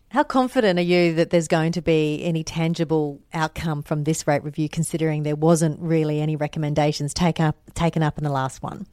How 0.09 0.23
confident 0.23 0.79
are 0.79 0.83
you 0.83 1.13
that 1.15 1.29
there's 1.29 1.47
going 1.47 1.71
to 1.73 1.81
be 1.81 2.23
any 2.23 2.43
tangible 2.43 3.21
outcome 3.31 3.83
from 3.83 4.05
this 4.05 4.25
rate 4.25 4.43
review, 4.43 4.67
considering 4.67 5.21
there 5.21 5.35
wasn't 5.35 5.79
really 5.79 6.19
any 6.19 6.35
recommendations 6.35 7.13
take 7.13 7.39
up, 7.39 7.55
taken 7.75 8.01
up 8.01 8.17
in 8.17 8.23
the 8.23 8.31
last 8.31 8.63
one? 8.63 8.87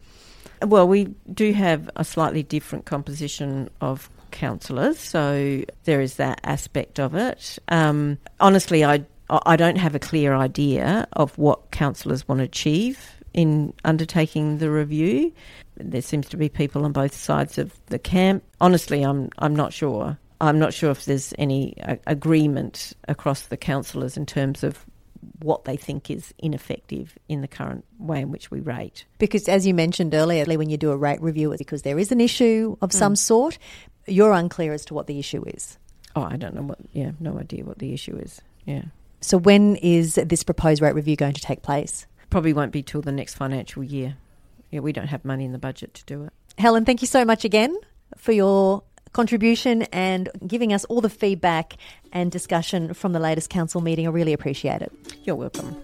Well, 0.63 0.87
we 0.87 1.15
do 1.33 1.53
have 1.53 1.89
a 1.97 2.05
slightly 2.05 2.43
different 2.43 2.85
composition 2.85 3.71
of 3.81 4.11
councillors, 4.31 4.99
so 4.99 5.63
there 5.85 6.01
is 6.01 6.17
that 6.17 6.41
aspect 6.45 6.99
of 7.01 7.15
it. 7.15 7.59
Um, 7.69 8.19
honestly, 8.41 8.85
I 8.85 9.05
I 9.29 9.57
don't 9.57 9.77
have 9.77 9.95
a 9.95 9.99
clear 9.99 10.35
idea 10.35 11.09
of 11.15 11.37
what 11.37 11.71
councillors 11.73 12.29
want 12.29 12.39
to 12.39 12.45
achieve 12.45 13.17
in 13.33 13.73
undertaking 13.85 14.59
the 14.59 14.71
review. 14.71 15.33
There 15.77 16.03
seems 16.03 16.29
to 16.31 16.37
be 16.37 16.49
people 16.49 16.85
on 16.85 16.93
both 16.93 17.15
sides 17.15 17.59
of 17.59 17.73
the 17.87 17.99
camp. 17.99 18.43
Honestly, 18.61 19.03
I'm 19.03 19.31
I'm 19.39 19.55
not 19.55 19.73
sure. 19.73 20.19
I'm 20.41 20.59
not 20.59 20.75
sure 20.75 20.91
if 20.91 21.07
there's 21.07 21.33
any 21.39 21.81
uh, 21.83 21.97
agreement 22.07 22.93
across 23.09 23.47
the 23.47 23.57
councillors 23.57 24.17
in 24.17 24.27
terms 24.27 24.63
of 24.63 24.85
what 25.41 25.65
they 25.65 25.77
think 25.77 26.11
is 26.11 26.33
ineffective 26.39 27.19
in 27.29 27.41
the 27.41 27.49
current 27.49 27.85
way 27.99 28.21
in 28.21 28.31
which 28.31 28.51
we 28.51 28.61
rate. 28.61 29.05
Because, 29.19 29.49
as 29.49 29.67
you 29.67 29.75
mentioned 29.75 30.15
earlier, 30.15 30.45
when 30.45 30.71
you 30.71 30.77
do 30.77 30.91
a 30.91 30.97
rate 30.97 31.21
review, 31.21 31.53
it's 31.53 31.59
because 31.59 31.83
there 31.83 31.99
is 31.99 32.13
an 32.13 32.21
issue 32.21 32.77
of 32.81 32.91
mm. 32.91 32.95
some 32.95 33.17
sort, 33.17 33.59
you're 34.07 34.33
unclear 34.33 34.73
as 34.73 34.85
to 34.87 34.95
what 34.95 35.07
the 35.07 35.19
issue 35.19 35.43
is. 35.47 35.79
Oh, 36.15 36.23
I 36.23 36.37
don't 36.37 36.55
know 36.55 36.63
what, 36.63 36.79
yeah, 36.93 37.13
no 37.21 37.39
idea 37.39 37.65
what 37.65 37.79
the 37.79 37.93
issue 37.93 38.17
is. 38.17 38.41
Yeah. 38.65 38.85
So, 39.21 39.39
when 39.39 39.77
is 39.77 40.15
this 40.15 40.43
proposed 40.43 40.83
rate 40.83 40.95
review 40.95 41.17
going 41.17 41.35
to 41.35 41.41
take 41.41 41.63
place? 41.63 42.07
Probably 42.31 42.53
won't 42.53 42.73
be 42.73 42.83
till 42.83 43.03
the 43.03 43.13
next 43.13 43.35
financial 43.35 43.83
year. 43.83 44.17
Yeah, 44.71 44.81
we 44.81 44.93
don't 44.93 45.07
have 45.09 45.25
money 45.25 45.45
in 45.45 45.53
the 45.53 45.59
budget 45.59 45.95
to 45.95 46.05
do 46.05 46.25
it. 46.25 46.33
Helen, 46.59 46.85
thank 46.85 47.03
you 47.03 47.07
so 47.07 47.25
much 47.25 47.45
again 47.45 47.77
for 48.17 48.33
your 48.33 48.83
contribution 49.13 49.83
and 49.85 50.29
giving 50.47 50.73
us 50.73 50.85
all 50.87 51.01
the 51.01 51.11
feedback 51.11 51.77
and 52.13 52.31
discussion 52.31 52.93
from 52.95 53.13
the 53.13 53.21
latest 53.21 53.51
council 53.51 53.81
meeting. 53.81 54.07
I 54.07 54.11
really 54.11 54.33
appreciate 54.33 54.83
it. 54.83 54.93
You're 55.25 55.37
welcome. 55.37 55.77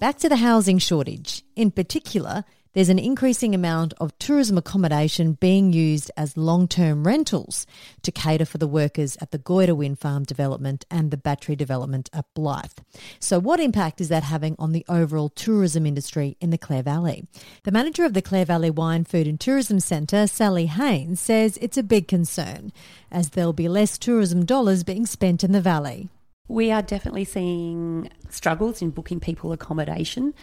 Back 0.00 0.18
to 0.20 0.30
the 0.30 0.36
housing 0.36 0.78
shortage. 0.78 1.44
In 1.56 1.70
particular, 1.70 2.44
there's 2.72 2.88
an 2.88 2.98
increasing 2.98 3.54
amount 3.54 3.94
of 3.98 4.16
tourism 4.18 4.56
accommodation 4.56 5.32
being 5.32 5.72
used 5.72 6.10
as 6.16 6.36
long 6.36 6.68
term 6.68 7.04
rentals 7.04 7.66
to 8.02 8.12
cater 8.12 8.44
for 8.44 8.58
the 8.58 8.68
workers 8.68 9.16
at 9.20 9.32
the 9.32 9.38
Goyder 9.38 9.76
Wind 9.76 9.98
Farm 9.98 10.22
development 10.22 10.84
and 10.90 11.10
the 11.10 11.16
battery 11.16 11.56
development 11.56 12.08
at 12.12 12.26
Blyth. 12.34 12.76
So, 13.18 13.38
what 13.40 13.58
impact 13.58 14.00
is 14.00 14.08
that 14.08 14.22
having 14.22 14.54
on 14.58 14.72
the 14.72 14.84
overall 14.88 15.30
tourism 15.30 15.84
industry 15.84 16.36
in 16.40 16.50
the 16.50 16.58
Clare 16.58 16.82
Valley? 16.84 17.24
The 17.64 17.72
manager 17.72 18.04
of 18.04 18.14
the 18.14 18.22
Clare 18.22 18.44
Valley 18.44 18.70
Wine, 18.70 19.04
Food 19.04 19.26
and 19.26 19.40
Tourism 19.40 19.80
Centre, 19.80 20.26
Sally 20.26 20.66
Haynes, 20.66 21.20
says 21.20 21.58
it's 21.60 21.76
a 21.76 21.82
big 21.82 22.06
concern 22.06 22.72
as 23.10 23.30
there'll 23.30 23.52
be 23.52 23.68
less 23.68 23.98
tourism 23.98 24.44
dollars 24.44 24.84
being 24.84 25.06
spent 25.06 25.42
in 25.42 25.52
the 25.52 25.60
valley. 25.60 26.08
We 26.46 26.70
are 26.70 26.82
definitely 26.82 27.24
seeing 27.24 28.10
struggles 28.32 28.82
in 28.82 28.90
booking 28.90 29.20
people 29.20 29.52
accommodation. 29.52 30.34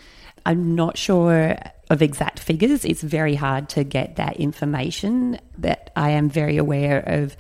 I'm 0.46 0.76
not 0.76 0.98
sure 0.98 1.58
of 1.90 2.02
exact 2.02 2.40
figures. 2.40 2.86
It's 2.86 3.02
very 3.02 3.36
hard 3.36 3.70
to 3.70 3.84
get 3.84 4.16
that 4.18 4.38
information, 4.38 5.40
but 5.58 5.92
I 5.96 6.12
am 6.12 6.30
very 6.30 6.58
aware 6.58 7.00
of 7.00 7.36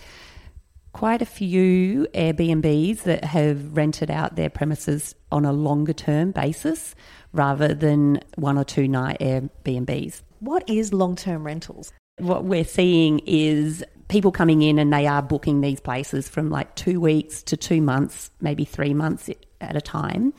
quite 0.93 1.21
a 1.21 1.25
few 1.25 2.07
Airbnbs 2.13 3.03
that 3.03 3.23
have 3.23 3.77
rented 3.77 4.09
out 4.09 4.35
their 4.35 4.49
premises 4.49 5.13
on 5.31 5.45
a 5.45 5.53
longer 5.53 5.93
term 5.93 6.31
basis 6.31 6.95
rather 7.33 7.73
than 7.73 8.19
one 8.35 8.57
or 8.57 8.63
two 8.63 8.87
night 8.87 9.19
Airbnbs. 9.19 10.21
What 10.39 10.67
is 10.67 10.93
long 10.93 11.15
term 11.15 11.45
rentals? 11.45 11.93
What 12.17 12.45
we're 12.45 12.65
seeing 12.65 13.19
is 13.27 13.83
people 14.07 14.31
coming 14.31 14.61
in 14.61 14.79
and 14.79 14.91
they 14.91 15.05
are 15.05 15.21
booking 15.21 15.61
these 15.61 15.79
places 15.79 16.27
from 16.27 16.49
like 16.49 16.73
two 16.75 16.99
weeks 16.99 17.43
to 17.43 17.57
two 17.57 17.81
months, 17.81 18.31
maybe 18.41 18.65
three 18.65 18.93
months 18.93 19.29
at 19.61 19.75
a 19.75 19.81
time. 19.81 20.33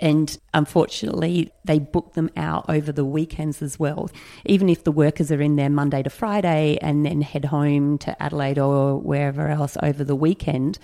And 0.00 0.36
unfortunately, 0.52 1.52
they 1.64 1.78
book 1.78 2.14
them 2.14 2.30
out 2.36 2.66
over 2.68 2.90
the 2.90 3.04
weekends 3.04 3.62
as 3.62 3.78
well. 3.78 4.10
Even 4.44 4.68
if 4.68 4.84
the 4.84 4.92
workers 4.92 5.30
are 5.30 5.40
in 5.40 5.56
there 5.56 5.70
Monday 5.70 6.02
to 6.02 6.10
Friday 6.10 6.78
and 6.82 7.06
then 7.06 7.22
head 7.22 7.46
home 7.46 7.98
to 7.98 8.22
Adelaide 8.22 8.58
or 8.58 8.98
wherever 8.98 9.48
else 9.48 9.76
over 9.82 10.02
the 10.02 10.16
weekend, 10.16 10.78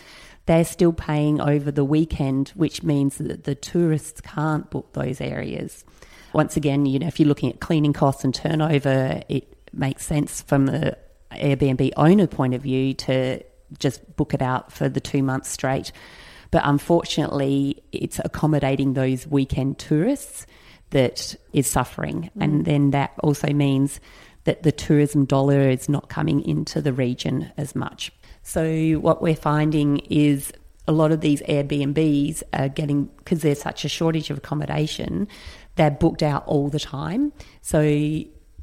they're 0.47 0.65
still 0.65 0.93
paying 0.93 1.41
over 1.41 1.71
the 1.71 1.85
weekend, 1.85 2.51
which 2.51 2.83
means 2.83 3.19
that 3.19 3.45
the 3.45 3.55
tourists 3.55 4.21
can't 4.21 4.71
book 4.71 4.93
those 4.93 5.21
areas. 5.21 5.85
Once 6.33 6.57
again, 6.57 6.87
you 6.87 6.99
know, 6.99 7.09
if 7.09 7.19
you're 7.19 7.29
looking 7.29 7.51
at 7.51 7.61
cleaning 7.61 7.93
costs 7.93 8.25
and 8.25 8.35
turnover, 8.35 9.23
it 9.29 9.53
makes 9.73 10.07
sense 10.07 10.43
from 10.43 10.67
the 10.67 10.97
Airbnb 11.33 11.93
owner 11.97 12.27
point 12.27 12.55
of 12.55 12.63
view 12.63 12.95
to 12.95 13.43
just 13.79 14.17
book 14.17 14.35
it 14.35 14.43
out 14.43 14.73
for 14.73 14.89
the 14.89 15.01
two 15.01 15.23
months 15.23 15.49
straight. 15.49 15.93
But 16.51 16.63
unfortunately, 16.65 17.83
it's 17.93 18.19
accommodating 18.25 18.95
those 18.95 19.27
weekend 19.27 19.79
tourists 19.79 20.47
that 20.91 21.37
is 21.53 21.67
suffering. 21.67 22.31
Mm. 22.37 22.45
And 22.45 22.65
then 22.65 22.91
that 22.91 23.13
also 23.23 23.53
means 23.53 24.01
that 24.45 24.63
the 24.63 24.73
tourism 24.73 25.25
dollar 25.25 25.69
is 25.69 25.89
not 25.89 26.09
coming 26.09 26.43
into 26.43 26.81
the 26.81 26.93
region 26.93 27.53
as 27.57 27.75
much. 27.75 28.11
So, 28.43 28.95
what 28.95 29.23
we're 29.23 29.37
finding 29.37 29.99
is 29.99 30.53
a 30.89 30.93
lot 30.93 31.13
of 31.13 31.21
these 31.21 31.43
Airbnbs 31.43 32.43
are 32.53 32.69
getting, 32.69 33.05
because 33.19 33.43
there's 33.43 33.61
such 33.61 33.85
a 33.85 33.89
shortage 33.89 34.31
of 34.31 34.39
accommodation, 34.39 35.29
they're 35.77 35.91
booked 35.91 36.23
out 36.23 36.45
all 36.47 36.69
the 36.69 36.81
time. 36.81 37.33
So, 37.61 37.83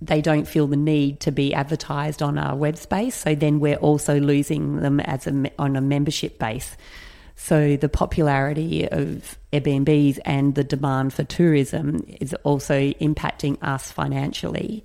they 0.02 0.22
don't 0.22 0.48
feel 0.48 0.68
the 0.68 0.78
need 0.78 1.20
to 1.22 1.32
be 1.32 1.54
advertised 1.54 2.22
on 2.22 2.38
our 2.38 2.56
web 2.56 2.78
space. 2.78 3.16
So 3.16 3.34
then 3.34 3.60
we're 3.60 3.78
also 3.78 4.20
losing 4.20 4.78
them 4.78 5.00
as 5.00 5.26
a, 5.26 5.52
on 5.58 5.76
a 5.76 5.82
membership 5.82 6.38
base. 6.38 6.78
So 7.40 7.78
the 7.78 7.88
popularity 7.88 8.90
of 8.90 9.38
Airbnbs 9.54 10.20
and 10.26 10.56
the 10.56 10.64
demand 10.64 11.14
for 11.14 11.24
tourism 11.24 12.04
is 12.20 12.34
also 12.44 12.92
impacting 12.94 13.62
us 13.62 13.92
financially 13.92 14.84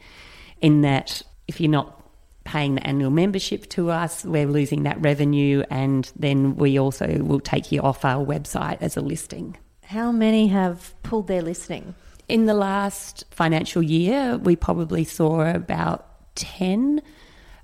in 0.61 0.83
that 0.83 1.23
if 1.49 1.61
you're 1.61 1.71
not 1.71 1.99
paying 2.45 2.75
the 2.75 2.87
annual 2.87 3.11
membership 3.11 3.69
to 3.71 3.91
us, 3.91 4.25
we're 4.25 4.47
losing 4.47 4.83
that 4.83 5.01
revenue 5.01 5.65
and 5.71 6.13
then 6.15 6.55
we 6.57 6.79
also 6.79 7.23
will 7.23 7.41
take 7.41 7.73
you 7.73 7.81
off 7.81 8.05
our 8.05 8.25
website 8.25 8.79
as 8.83 8.97
a 8.97 9.01
listing. 9.01 9.57
How 9.85 10.13
many 10.13 10.49
have 10.49 10.95
pulled 11.03 11.29
their 11.29 11.43
listing? 11.43 11.95
In 12.29 12.45
the 12.45 12.55
last 12.55 13.25
financial 13.31 13.83
year, 13.83 14.37
we 14.37 14.57
probably 14.57 15.05
saw 15.05 15.41
about 15.41 16.35
10 16.37 17.01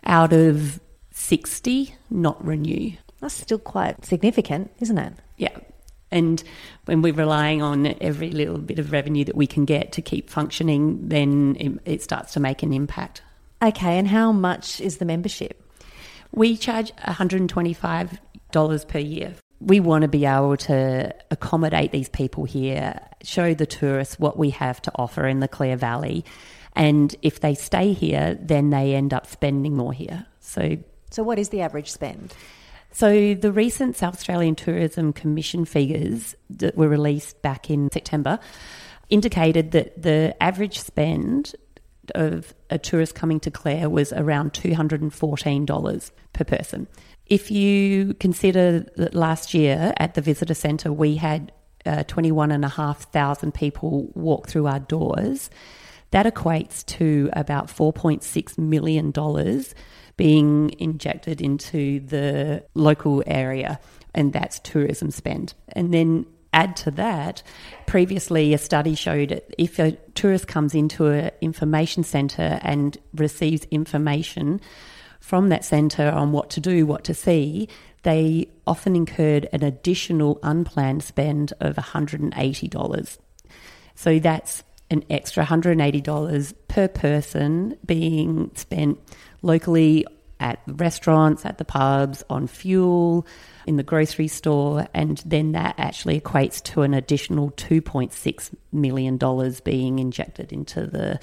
out 0.04 0.32
of 0.32 0.80
60 1.10 1.94
not 2.10 2.42
renew. 2.44 2.92
That's 3.20 3.34
still 3.34 3.58
quite 3.58 4.04
significant, 4.04 4.70
isn't 4.80 4.98
it? 4.98 5.12
Yeah. 5.36 5.56
And 6.10 6.42
when 6.86 7.02
we're 7.02 7.12
relying 7.12 7.60
on 7.62 7.94
every 8.00 8.30
little 8.30 8.58
bit 8.58 8.78
of 8.78 8.92
revenue 8.92 9.24
that 9.24 9.36
we 9.36 9.46
can 9.46 9.64
get 9.64 9.92
to 9.92 10.02
keep 10.02 10.30
functioning, 10.30 11.08
then 11.08 11.56
it, 11.58 11.72
it 11.84 12.02
starts 12.02 12.32
to 12.34 12.40
make 12.40 12.62
an 12.62 12.72
impact. 12.72 13.22
Okay, 13.62 13.98
and 13.98 14.08
how 14.08 14.32
much 14.32 14.80
is 14.80 14.98
the 14.98 15.04
membership? 15.04 15.62
We 16.32 16.56
charge 16.56 16.94
$125 16.96 18.88
per 18.88 18.98
year. 18.98 19.34
We 19.60 19.80
want 19.80 20.02
to 20.02 20.08
be 20.08 20.24
able 20.24 20.56
to 20.58 21.12
accommodate 21.30 21.90
these 21.90 22.08
people 22.08 22.44
here, 22.44 23.00
show 23.22 23.54
the 23.54 23.66
tourists 23.66 24.18
what 24.18 24.38
we 24.38 24.50
have 24.50 24.80
to 24.82 24.92
offer 24.94 25.26
in 25.26 25.40
the 25.40 25.48
Clare 25.48 25.76
Valley. 25.76 26.24
And 26.74 27.14
if 27.22 27.40
they 27.40 27.54
stay 27.54 27.92
here, 27.92 28.38
then 28.40 28.70
they 28.70 28.94
end 28.94 29.12
up 29.12 29.26
spending 29.26 29.76
more 29.76 29.92
here. 29.92 30.26
So, 30.38 30.78
so 31.10 31.24
what 31.24 31.40
is 31.40 31.48
the 31.48 31.60
average 31.62 31.90
spend? 31.90 32.32
So, 32.90 33.34
the 33.34 33.52
recent 33.52 33.96
South 33.96 34.14
Australian 34.14 34.54
Tourism 34.54 35.12
Commission 35.12 35.64
figures 35.64 36.34
that 36.50 36.76
were 36.76 36.88
released 36.88 37.42
back 37.42 37.70
in 37.70 37.90
September 37.92 38.38
indicated 39.10 39.72
that 39.72 40.02
the 40.02 40.34
average 40.42 40.78
spend 40.78 41.54
of 42.14 42.54
a 42.70 42.78
tourist 42.78 43.14
coming 43.14 43.40
to 43.40 43.50
Clare 43.50 43.90
was 43.90 44.12
around 44.12 44.52
$214 44.52 46.10
per 46.32 46.44
person. 46.44 46.86
If 47.26 47.50
you 47.50 48.14
consider 48.14 48.86
that 48.96 49.14
last 49.14 49.52
year 49.52 49.92
at 49.98 50.14
the 50.14 50.22
visitor 50.22 50.54
centre 50.54 50.92
we 50.92 51.16
had 51.16 51.52
uh, 51.84 52.04
21,500 52.04 53.54
people 53.54 54.10
walk 54.14 54.48
through 54.48 54.66
our 54.66 54.80
doors, 54.80 55.50
that 56.10 56.26
equates 56.26 56.84
to 56.86 57.30
about 57.32 57.68
$4.6 57.68 58.58
million 58.58 59.12
being 60.16 60.74
injected 60.78 61.40
into 61.40 62.00
the 62.00 62.64
local 62.74 63.22
area, 63.26 63.78
and 64.14 64.32
that's 64.32 64.58
tourism 64.60 65.10
spend. 65.10 65.54
And 65.68 65.94
then 65.94 66.26
add 66.52 66.76
to 66.76 66.90
that, 66.92 67.42
previously 67.86 68.54
a 68.54 68.58
study 68.58 68.94
showed 68.94 69.42
if 69.58 69.78
a 69.78 69.92
tourist 70.14 70.48
comes 70.48 70.74
into 70.74 71.06
an 71.06 71.30
information 71.40 72.02
centre 72.02 72.58
and 72.62 72.96
receives 73.14 73.64
information 73.70 74.60
from 75.20 75.50
that 75.50 75.64
centre 75.64 76.10
on 76.10 76.32
what 76.32 76.50
to 76.50 76.60
do, 76.60 76.86
what 76.86 77.04
to 77.04 77.14
see, 77.14 77.68
they 78.02 78.48
often 78.66 78.96
incurred 78.96 79.48
an 79.52 79.62
additional 79.62 80.38
unplanned 80.42 81.02
spend 81.02 81.52
of 81.60 81.76
$180. 81.76 83.18
So 83.94 84.18
that's 84.18 84.62
an 84.90 85.04
extra 85.10 85.44
$180 85.44 86.54
per 86.68 86.88
person 86.88 87.76
being 87.84 88.50
spent 88.54 88.98
locally 89.42 90.06
at 90.40 90.60
restaurants, 90.66 91.44
at 91.44 91.58
the 91.58 91.64
pubs, 91.64 92.22
on 92.30 92.46
fuel, 92.46 93.26
in 93.66 93.76
the 93.76 93.82
grocery 93.82 94.28
store, 94.28 94.86
and 94.94 95.22
then 95.26 95.52
that 95.52 95.74
actually 95.78 96.20
equates 96.20 96.62
to 96.62 96.82
an 96.82 96.94
additional 96.94 97.50
$2.6 97.52 98.54
million 98.72 99.18
being 99.64 99.98
injected 99.98 100.52
into 100.52 100.86
the 100.86 101.18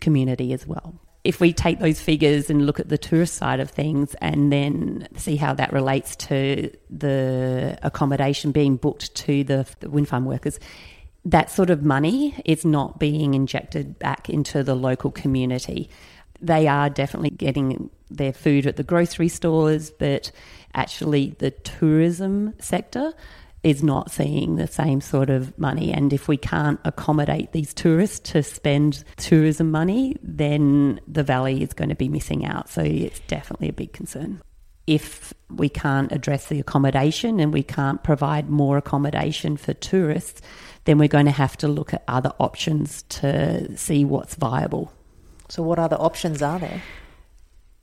community 0.00 0.52
as 0.52 0.66
well. 0.66 0.94
If 1.22 1.40
we 1.40 1.52
take 1.52 1.80
those 1.80 2.00
figures 2.00 2.48
and 2.48 2.64
look 2.64 2.80
at 2.80 2.88
the 2.88 2.96
tourist 2.96 3.34
side 3.34 3.60
of 3.60 3.70
things 3.70 4.14
and 4.22 4.50
then 4.50 5.06
see 5.16 5.36
how 5.36 5.52
that 5.54 5.72
relates 5.72 6.16
to 6.16 6.70
the 6.88 7.78
accommodation 7.82 8.52
being 8.52 8.76
booked 8.76 9.14
to 9.16 9.44
the, 9.44 9.66
wind 9.82 10.08
farm 10.08 10.24
workers, 10.24 10.58
that 11.24 11.50
sort 11.50 11.70
of 11.70 11.84
money 11.84 12.40
is 12.44 12.64
not 12.64 12.98
being 12.98 13.34
injected 13.34 13.98
back 13.98 14.30
into 14.30 14.62
the 14.62 14.74
local 14.74 15.10
community. 15.10 15.90
They 16.40 16.66
are 16.66 16.88
definitely 16.88 17.30
getting 17.30 17.90
their 18.10 18.32
food 18.32 18.66
at 18.66 18.76
the 18.76 18.82
grocery 18.82 19.28
stores, 19.28 19.90
but 19.90 20.32
actually 20.74 21.36
the 21.38 21.50
tourism 21.50 22.54
sector 22.58 23.12
is 23.62 23.82
not 23.82 24.10
seeing 24.10 24.56
the 24.56 24.66
same 24.66 25.02
sort 25.02 25.28
of 25.28 25.56
money. 25.58 25.92
And 25.92 26.12
if 26.12 26.28
we 26.28 26.38
can't 26.38 26.80
accommodate 26.84 27.52
these 27.52 27.74
tourists 27.74 28.30
to 28.30 28.42
spend 28.42 29.04
tourism 29.16 29.70
money, 29.70 30.16
then 30.22 31.00
the 31.06 31.22
valley 31.22 31.62
is 31.62 31.74
going 31.74 31.90
to 31.90 31.94
be 31.94 32.08
missing 32.08 32.46
out. 32.46 32.70
So 32.70 32.80
it's 32.80 33.20
definitely 33.20 33.68
a 33.68 33.74
big 33.74 33.92
concern. 33.92 34.40
If 34.86 35.32
we 35.48 35.68
can't 35.68 36.10
address 36.12 36.48
the 36.48 36.60
accommodation 36.60 37.40
and 37.40 37.52
we 37.52 37.62
can't 37.62 38.02
provide 38.02 38.48
more 38.48 38.76
accommodation 38.76 39.56
for 39.56 39.74
tourists, 39.74 40.42
then 40.84 40.98
we're 40.98 41.08
going 41.08 41.26
to 41.26 41.32
have 41.32 41.56
to 41.58 41.68
look 41.68 41.94
at 41.94 42.02
other 42.08 42.32
options 42.40 43.02
to 43.02 43.76
see 43.76 44.04
what's 44.04 44.34
viable. 44.34 44.92
So, 45.48 45.62
what 45.62 45.78
other 45.78 45.96
options 45.96 46.42
are 46.42 46.58
there? 46.58 46.82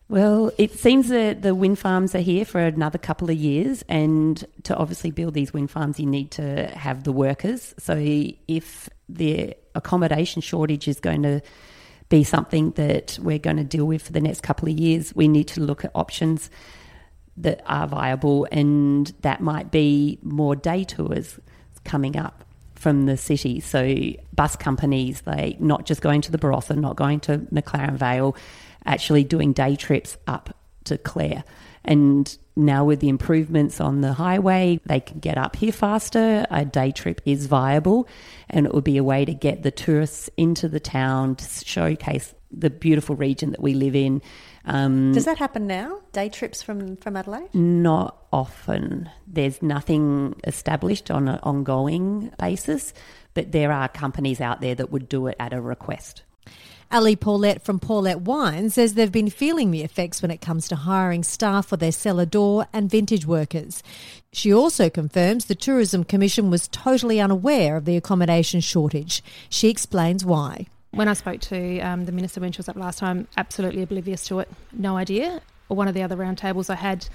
Well, 0.09 0.51
it 0.57 0.73
seems 0.73 1.09
that 1.09 1.41
the 1.41 1.53
wind 1.53 1.79
farms 1.79 2.15
are 2.15 2.21
here 2.21 2.45
for 2.45 2.61
another 2.61 2.97
couple 2.97 3.29
of 3.29 3.35
years, 3.35 3.83
and 3.89 4.43
to 4.63 4.75
obviously 4.75 5.11
build 5.11 5.33
these 5.33 5.51
wind 5.51 5.69
farms, 5.69 5.99
you 5.99 6.05
need 6.05 6.31
to 6.31 6.67
have 6.67 7.03
the 7.03 7.11
workers. 7.11 7.75
So, 7.77 7.95
if 8.47 8.89
the 9.09 9.55
accommodation 9.75 10.41
shortage 10.41 10.87
is 10.87 10.99
going 10.99 11.23
to 11.23 11.41
be 12.09 12.23
something 12.23 12.71
that 12.71 13.19
we're 13.21 13.37
going 13.37 13.57
to 13.57 13.65
deal 13.65 13.85
with 13.85 14.01
for 14.01 14.13
the 14.13 14.21
next 14.21 14.41
couple 14.43 14.69
of 14.69 14.77
years, 14.77 15.13
we 15.13 15.27
need 15.27 15.49
to 15.49 15.61
look 15.61 15.83
at 15.83 15.91
options 15.93 16.49
that 17.37 17.61
are 17.65 17.87
viable, 17.87 18.47
and 18.51 19.13
that 19.21 19.41
might 19.41 19.71
be 19.71 20.19
more 20.23 20.55
day 20.55 20.83
tours 20.83 21.39
coming 21.83 22.17
up 22.17 22.43
from 22.75 23.05
the 23.05 23.17
city. 23.17 23.59
So 23.59 23.95
bus 24.33 24.55
companies, 24.55 25.21
they 25.21 25.57
not 25.59 25.85
just 25.85 26.01
going 26.01 26.21
to 26.21 26.31
the 26.31 26.37
Barossa, 26.37 26.77
not 26.77 26.95
going 26.95 27.19
to 27.21 27.39
McLaren 27.53 27.95
Vale, 27.95 28.35
actually 28.85 29.23
doing 29.23 29.53
day 29.53 29.75
trips 29.75 30.17
up 30.27 30.55
to 30.85 30.97
Clare. 30.97 31.43
And 31.83 32.37
now 32.55 32.83
with 32.83 32.99
the 32.99 33.09
improvements 33.09 33.79
on 33.79 34.01
the 34.01 34.13
highway, 34.13 34.79
they 34.85 34.99
can 34.99 35.19
get 35.19 35.37
up 35.37 35.55
here 35.55 35.71
faster. 35.71 36.45
A 36.51 36.65
day 36.65 36.91
trip 36.91 37.21
is 37.25 37.45
viable, 37.45 38.07
and 38.49 38.65
it 38.65 38.73
would 38.73 38.83
be 38.83 38.97
a 38.97 39.03
way 39.03 39.25
to 39.25 39.33
get 39.33 39.63
the 39.63 39.71
tourists 39.71 40.29
into 40.37 40.67
the 40.67 40.79
town 40.79 41.35
to 41.35 41.65
showcase 41.65 42.33
the 42.51 42.69
beautiful 42.69 43.15
region 43.15 43.51
that 43.51 43.61
we 43.61 43.73
live 43.73 43.95
in. 43.95 44.21
Um, 44.67 45.13
Does 45.13 45.25
that 45.25 45.37
happen 45.37 45.65
now? 45.65 46.01
Day 46.11 46.27
trips 46.27 46.61
from, 46.61 46.97
from 46.97 47.15
Adelaide? 47.15 47.55
Not 47.55 48.17
often. 48.33 49.09
There's 49.25 49.61
nothing 49.61 50.35
established 50.45 51.09
on 51.09 51.29
an 51.29 51.39
ongoing 51.41 52.31
basis, 52.37 52.93
but 53.33 53.53
there 53.53 53.71
are 53.71 53.87
companies 53.87 54.41
out 54.41 54.59
there 54.59 54.75
that 54.75 54.91
would 54.91 55.07
do 55.07 55.27
it 55.27 55.37
at 55.39 55.53
a 55.53 55.61
request. 55.61 56.23
Ali 56.89 57.15
Paulett 57.17 57.63
from 57.63 57.79
Paulett 57.79 58.21
Wine 58.21 58.69
says 58.69 58.93
they've 58.93 59.11
been 59.11 59.29
feeling 59.29 59.71
the 59.71 59.83
effects 59.83 60.21
when 60.21 60.31
it 60.31 60.39
comes 60.39 60.69
to 60.69 60.75
hiring 60.75 61.23
staff 61.23 61.67
for 61.67 61.77
their 61.77 61.91
cellar 61.91 62.25
door 62.25 62.67
and 62.71 62.89
vintage 62.89 63.25
workers. 63.25 63.83
She 64.31 64.53
also 64.53 64.89
confirms 64.89 65.45
the 65.45 65.55
Tourism 65.55 66.05
Commission 66.05 66.49
was 66.49 66.69
totally 66.69 67.19
unaware 67.19 67.75
of 67.75 67.85
the 67.85 67.97
accommodation 67.97 68.61
shortage. 68.61 69.21
She 69.49 69.69
explains 69.69 70.23
why. 70.23 70.67
When 70.91 71.07
I 71.07 71.13
spoke 71.13 71.41
to 71.41 71.79
um, 71.79 72.05
the 72.05 72.11
Minister 72.11 72.39
when 72.39 72.51
she 72.51 72.59
was 72.59 72.69
up 72.69 72.75
last 72.75 72.99
time, 72.99 73.27
absolutely 73.37 73.81
oblivious 73.81 74.25
to 74.27 74.39
it, 74.39 74.49
no 74.71 74.97
idea. 74.97 75.41
One 75.67 75.87
of 75.87 75.93
the 75.93 76.01
other 76.01 76.15
roundtables 76.15 76.69
I 76.69 76.75
had 76.75 77.07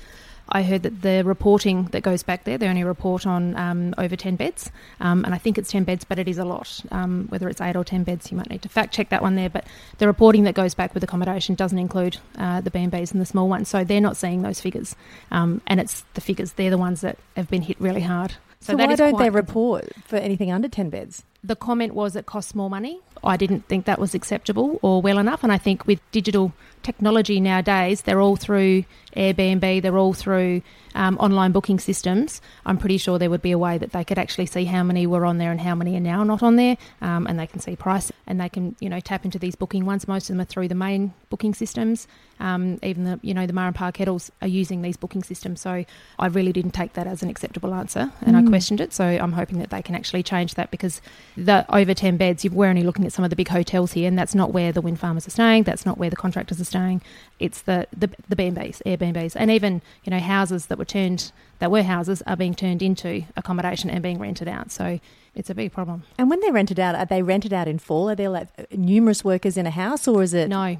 I 0.49 0.63
heard 0.63 0.83
that 0.83 1.03
the 1.03 1.23
reporting 1.25 1.85
that 1.93 2.03
goes 2.03 2.23
back 2.23 2.45
there, 2.45 2.59
they 2.59 2.69
only 2.69 2.85
report 2.85 3.27
on 3.27 3.57
um, 3.57 3.95
over 3.99 4.17
10 4.17 4.37
beds. 4.37 4.71
Um, 5.01 5.25
and 5.25 5.35
I 5.35 5.39
think 5.39 5.59
it's 5.59 5.71
10 5.71 5.85
beds, 5.85 6.05
but 6.05 6.19
it 6.19 6.29
is 6.29 6.39
a 6.39 6.45
lot. 6.45 6.81
Um, 6.91 7.27
whether 7.29 7.49
it's 7.49 7.61
8 7.61 7.77
or 7.77 7.85
10 7.85 8.05
beds, 8.05 8.31
you 8.31 8.37
might 8.37 8.51
need 8.51 8.63
to 8.63 8.69
fact 8.69 8.93
check 8.93 9.11
that 9.11 9.23
one 9.23 9.35
there. 9.35 9.49
But 9.49 9.67
the 9.99 10.07
reporting 10.07 10.45
that 10.45 10.55
goes 10.55 10.75
back 10.75 10.95
with 10.95 11.03
accommodation 11.03 11.55
doesn't 11.55 11.79
include 11.79 12.19
uh, 12.39 12.61
the 12.61 12.71
B&Bs 12.71 13.13
and 13.13 13.21
the 13.21 13.27
small 13.27 13.49
ones. 13.49 13.69
So 13.69 13.85
they're 13.85 14.01
not 14.01 14.17
seeing 14.17 14.43
those 14.43 14.61
figures. 14.61 14.97
Um, 15.31 15.63
and 15.67 15.81
it's 15.81 16.05
the 16.15 16.21
figures, 16.21 16.53
they're 16.53 16.71
the 16.71 16.79
ones 16.79 17.03
that 17.03 17.19
have 17.37 17.49
been 17.49 17.63
hit 17.63 17.81
really 17.81 18.03
hard. 18.03 18.35
So, 18.61 18.75
so 18.75 18.77
why 18.77 18.95
don't 18.95 19.19
they 19.19 19.31
report 19.31 19.91
for 20.05 20.17
anything 20.17 20.53
under 20.53 20.69
10 20.69 20.91
beds? 20.91 21.25
The 21.43 21.57
comment 21.57 21.95
was 21.95 22.15
it 22.15 22.27
costs 22.27 22.55
more 22.55 22.71
money. 22.71 23.01
I 23.31 23.37
didn't 23.37 23.69
think 23.69 23.85
that 23.85 23.99
was 23.99 24.15
acceptable 24.15 24.79
or 24.83 25.01
well 25.01 25.19
enough. 25.19 25.43
And 25.43 25.53
I 25.53 25.59
think 25.59 25.87
with 25.87 26.01
digital 26.11 26.53
technology 26.83 27.41
nowadays, 27.41 28.03
they're 28.03 28.21
all 28.21 28.37
through 28.37 28.85
Airbnb, 29.17 29.83
they're 29.83 29.99
all 29.99 30.15
through 30.15 30.63
um, 30.95 31.17
online 31.19 31.53
booking 31.53 31.79
systems. 31.79 32.41
I'm 32.67 32.79
pretty 32.79 32.99
sure 32.99 33.19
there 33.19 33.31
would 33.31 33.43
be 33.43 33.53
a 33.53 33.59
way 33.59 33.79
that 33.79 33.93
they 33.93 34.05
could 34.05 34.19
actually 34.19 34.47
see 34.47 34.65
how 34.65 34.83
many 34.83 35.07
were 35.07 35.25
on 35.25 35.39
there 35.39 35.51
and 35.51 35.61
how 35.61 35.75
many 35.75 35.97
are 35.97 36.01
now 36.01 36.25
not 36.25 36.43
on 36.43 36.57
there, 36.57 36.77
um, 37.01 37.27
and 37.27 37.39
they 37.39 37.47
can 37.47 37.61
see 37.61 37.77
price 37.77 38.11
and 38.27 38.41
they 38.41 38.49
can 38.49 38.77
you 38.81 38.89
know 38.89 39.01
tap 39.01 39.25
into 39.25 39.39
these 39.39 39.55
booking 39.55 39.85
ones. 39.85 40.07
Most 40.09 40.25
of 40.25 40.35
them 40.35 40.41
are 40.41 40.45
through 40.45 40.69
the 40.69 40.75
main 40.75 41.15
booking 41.31 41.55
systems. 41.55 42.07
Um, 42.41 42.79
even 42.83 43.05
the 43.05 43.21
you 43.23 43.35
know 43.35 43.47
the 43.47 43.53
Murrin 43.53 43.95
Kettles 43.95 44.31
are 44.41 44.49
using 44.49 44.83
these 44.83 44.97
booking 44.97 45.23
systems. 45.23 45.61
So 45.61 45.85
I 46.19 46.27
really 46.27 46.53
didn't 46.53 46.73
take 46.73 46.95
that 46.95 47.07
as 47.07 47.23
an 47.23 47.29
acceptable 47.31 47.75
answer, 47.75 48.11
and 48.23 48.37
mm. 48.37 48.47
I 48.47 48.49
questioned 48.49 48.81
it. 48.81 48.93
So 48.93 49.05
I'm 49.05 49.33
hoping 49.33 49.59
that 49.59 49.71
they 49.71 49.83
can 49.83 49.95
actually 49.95 50.23
change 50.23 50.55
that 50.55 50.71
because 50.71 51.01
the 51.37 51.65
over 51.75 51.95
ten 51.95 52.17
beds, 52.17 52.45
we're 52.49 52.69
only 52.69 52.83
looking 52.83 53.07
at 53.07 53.13
some 53.13 53.25
of 53.25 53.31
the 53.31 53.37
big 53.37 53.49
hotels 53.49 53.93
here, 53.93 54.09
and 54.09 54.19
that's 54.19 54.35
not 54.35 54.53
where 54.53 54.73
the 54.73 54.81
wind 54.81 54.99
farmers 54.99 55.27
are 55.27 55.31
staying. 55.31 55.65
That's 55.65 55.87
not 55.87 55.99
where 55.99 56.11
the 56.11 56.17
contractors 56.17 56.61
are 56.61 56.65
staying. 56.65 57.03
It's 57.39 57.63
the 57.63 57.87
the, 57.97 58.11
the 58.29 58.37
B&Bs, 58.37 58.83
Airbnbs, 59.03 59.35
and 59.37 59.51
even 59.51 59.83
you 60.05 60.11
know 60.11 60.19
houses 60.19 60.67
that 60.67 60.79
were 60.79 60.85
turned 60.85 61.33
that 61.59 61.71
were 61.71 61.83
houses 61.83 62.23
are 62.27 62.37
being 62.37 62.55
turned 62.55 62.83
into 62.83 63.25
accommodation 63.37 63.91
and 63.91 64.03
being 64.03 64.19
rented 64.19 64.49
out. 64.49 64.71
So 64.71 65.01
it's 65.35 65.51
a 65.51 65.55
big 65.55 65.73
problem. 65.73 66.05
And 66.19 66.29
when 66.29 66.41
they're 66.41 66.53
rented 66.53 66.81
out, 66.81 66.95
are 66.95 67.07
they 67.07 67.23
rented 67.23 67.53
out 67.53 67.69
in 67.69 67.79
full? 67.79 68.11
Are 68.11 68.15
there 68.15 68.29
like 68.29 68.49
numerous 68.73 69.25
workers 69.25 69.57
in 69.57 69.67
a 69.67 69.71
house, 69.71 70.07
or 70.09 70.23
is 70.23 70.35
it 70.35 70.49
no? 70.49 70.77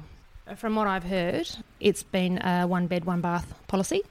From 0.57 0.75
what 0.75 0.87
I've 0.87 1.05
heard, 1.05 1.49
it's 1.79 2.03
been 2.03 2.37
a 2.39 2.65
one 2.67 2.87
bed, 2.87 3.05
one 3.05 3.21
bath 3.21 3.53
policy, 3.67 4.01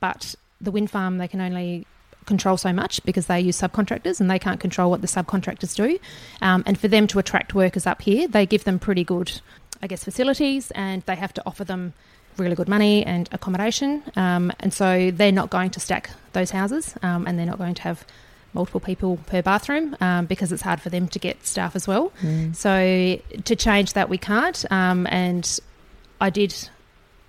but 0.00 0.34
the 0.60 0.70
wind 0.70 0.90
farm 0.90 1.18
they 1.18 1.28
can 1.28 1.40
only 1.40 1.86
control 2.28 2.56
so 2.56 2.72
much 2.72 3.02
because 3.04 3.26
they 3.26 3.40
use 3.40 3.58
subcontractors 3.60 4.20
and 4.20 4.30
they 4.30 4.38
can't 4.38 4.60
control 4.60 4.90
what 4.90 5.00
the 5.00 5.06
subcontractors 5.08 5.74
do. 5.74 5.98
Um, 6.42 6.62
and 6.66 6.78
for 6.78 6.86
them 6.86 7.06
to 7.08 7.18
attract 7.18 7.54
workers 7.54 7.86
up 7.86 8.02
here, 8.02 8.28
they 8.28 8.46
give 8.46 8.64
them 8.64 8.78
pretty 8.78 9.02
good, 9.02 9.40
I 9.82 9.86
guess, 9.86 10.04
facilities 10.04 10.70
and 10.72 11.02
they 11.02 11.16
have 11.16 11.32
to 11.34 11.42
offer 11.46 11.64
them 11.64 11.94
really 12.38 12.54
good 12.54 12.68
money 12.68 13.04
and 13.04 13.28
accommodation. 13.32 14.02
Um, 14.16 14.52
and 14.60 14.72
so 14.72 15.10
they're 15.10 15.32
not 15.32 15.50
going 15.50 15.70
to 15.70 15.80
stack 15.80 16.10
those 16.32 16.50
houses 16.50 16.94
um, 17.02 17.26
and 17.26 17.38
they're 17.38 17.46
not 17.46 17.58
going 17.58 17.74
to 17.74 17.82
have 17.82 18.04
multiple 18.54 18.80
people 18.80 19.18
per 19.26 19.42
bathroom 19.42 19.96
um, 20.00 20.26
because 20.26 20.52
it's 20.52 20.62
hard 20.62 20.80
for 20.80 20.88
them 20.88 21.08
to 21.08 21.18
get 21.18 21.44
staff 21.46 21.76
as 21.76 21.86
well. 21.86 22.12
Mm. 22.22 22.54
So 22.56 23.20
to 23.42 23.56
change 23.56 23.92
that, 23.92 24.08
we 24.08 24.18
can't. 24.18 24.64
Um, 24.70 25.06
and 25.10 25.60
I 26.20 26.30
did 26.30 26.68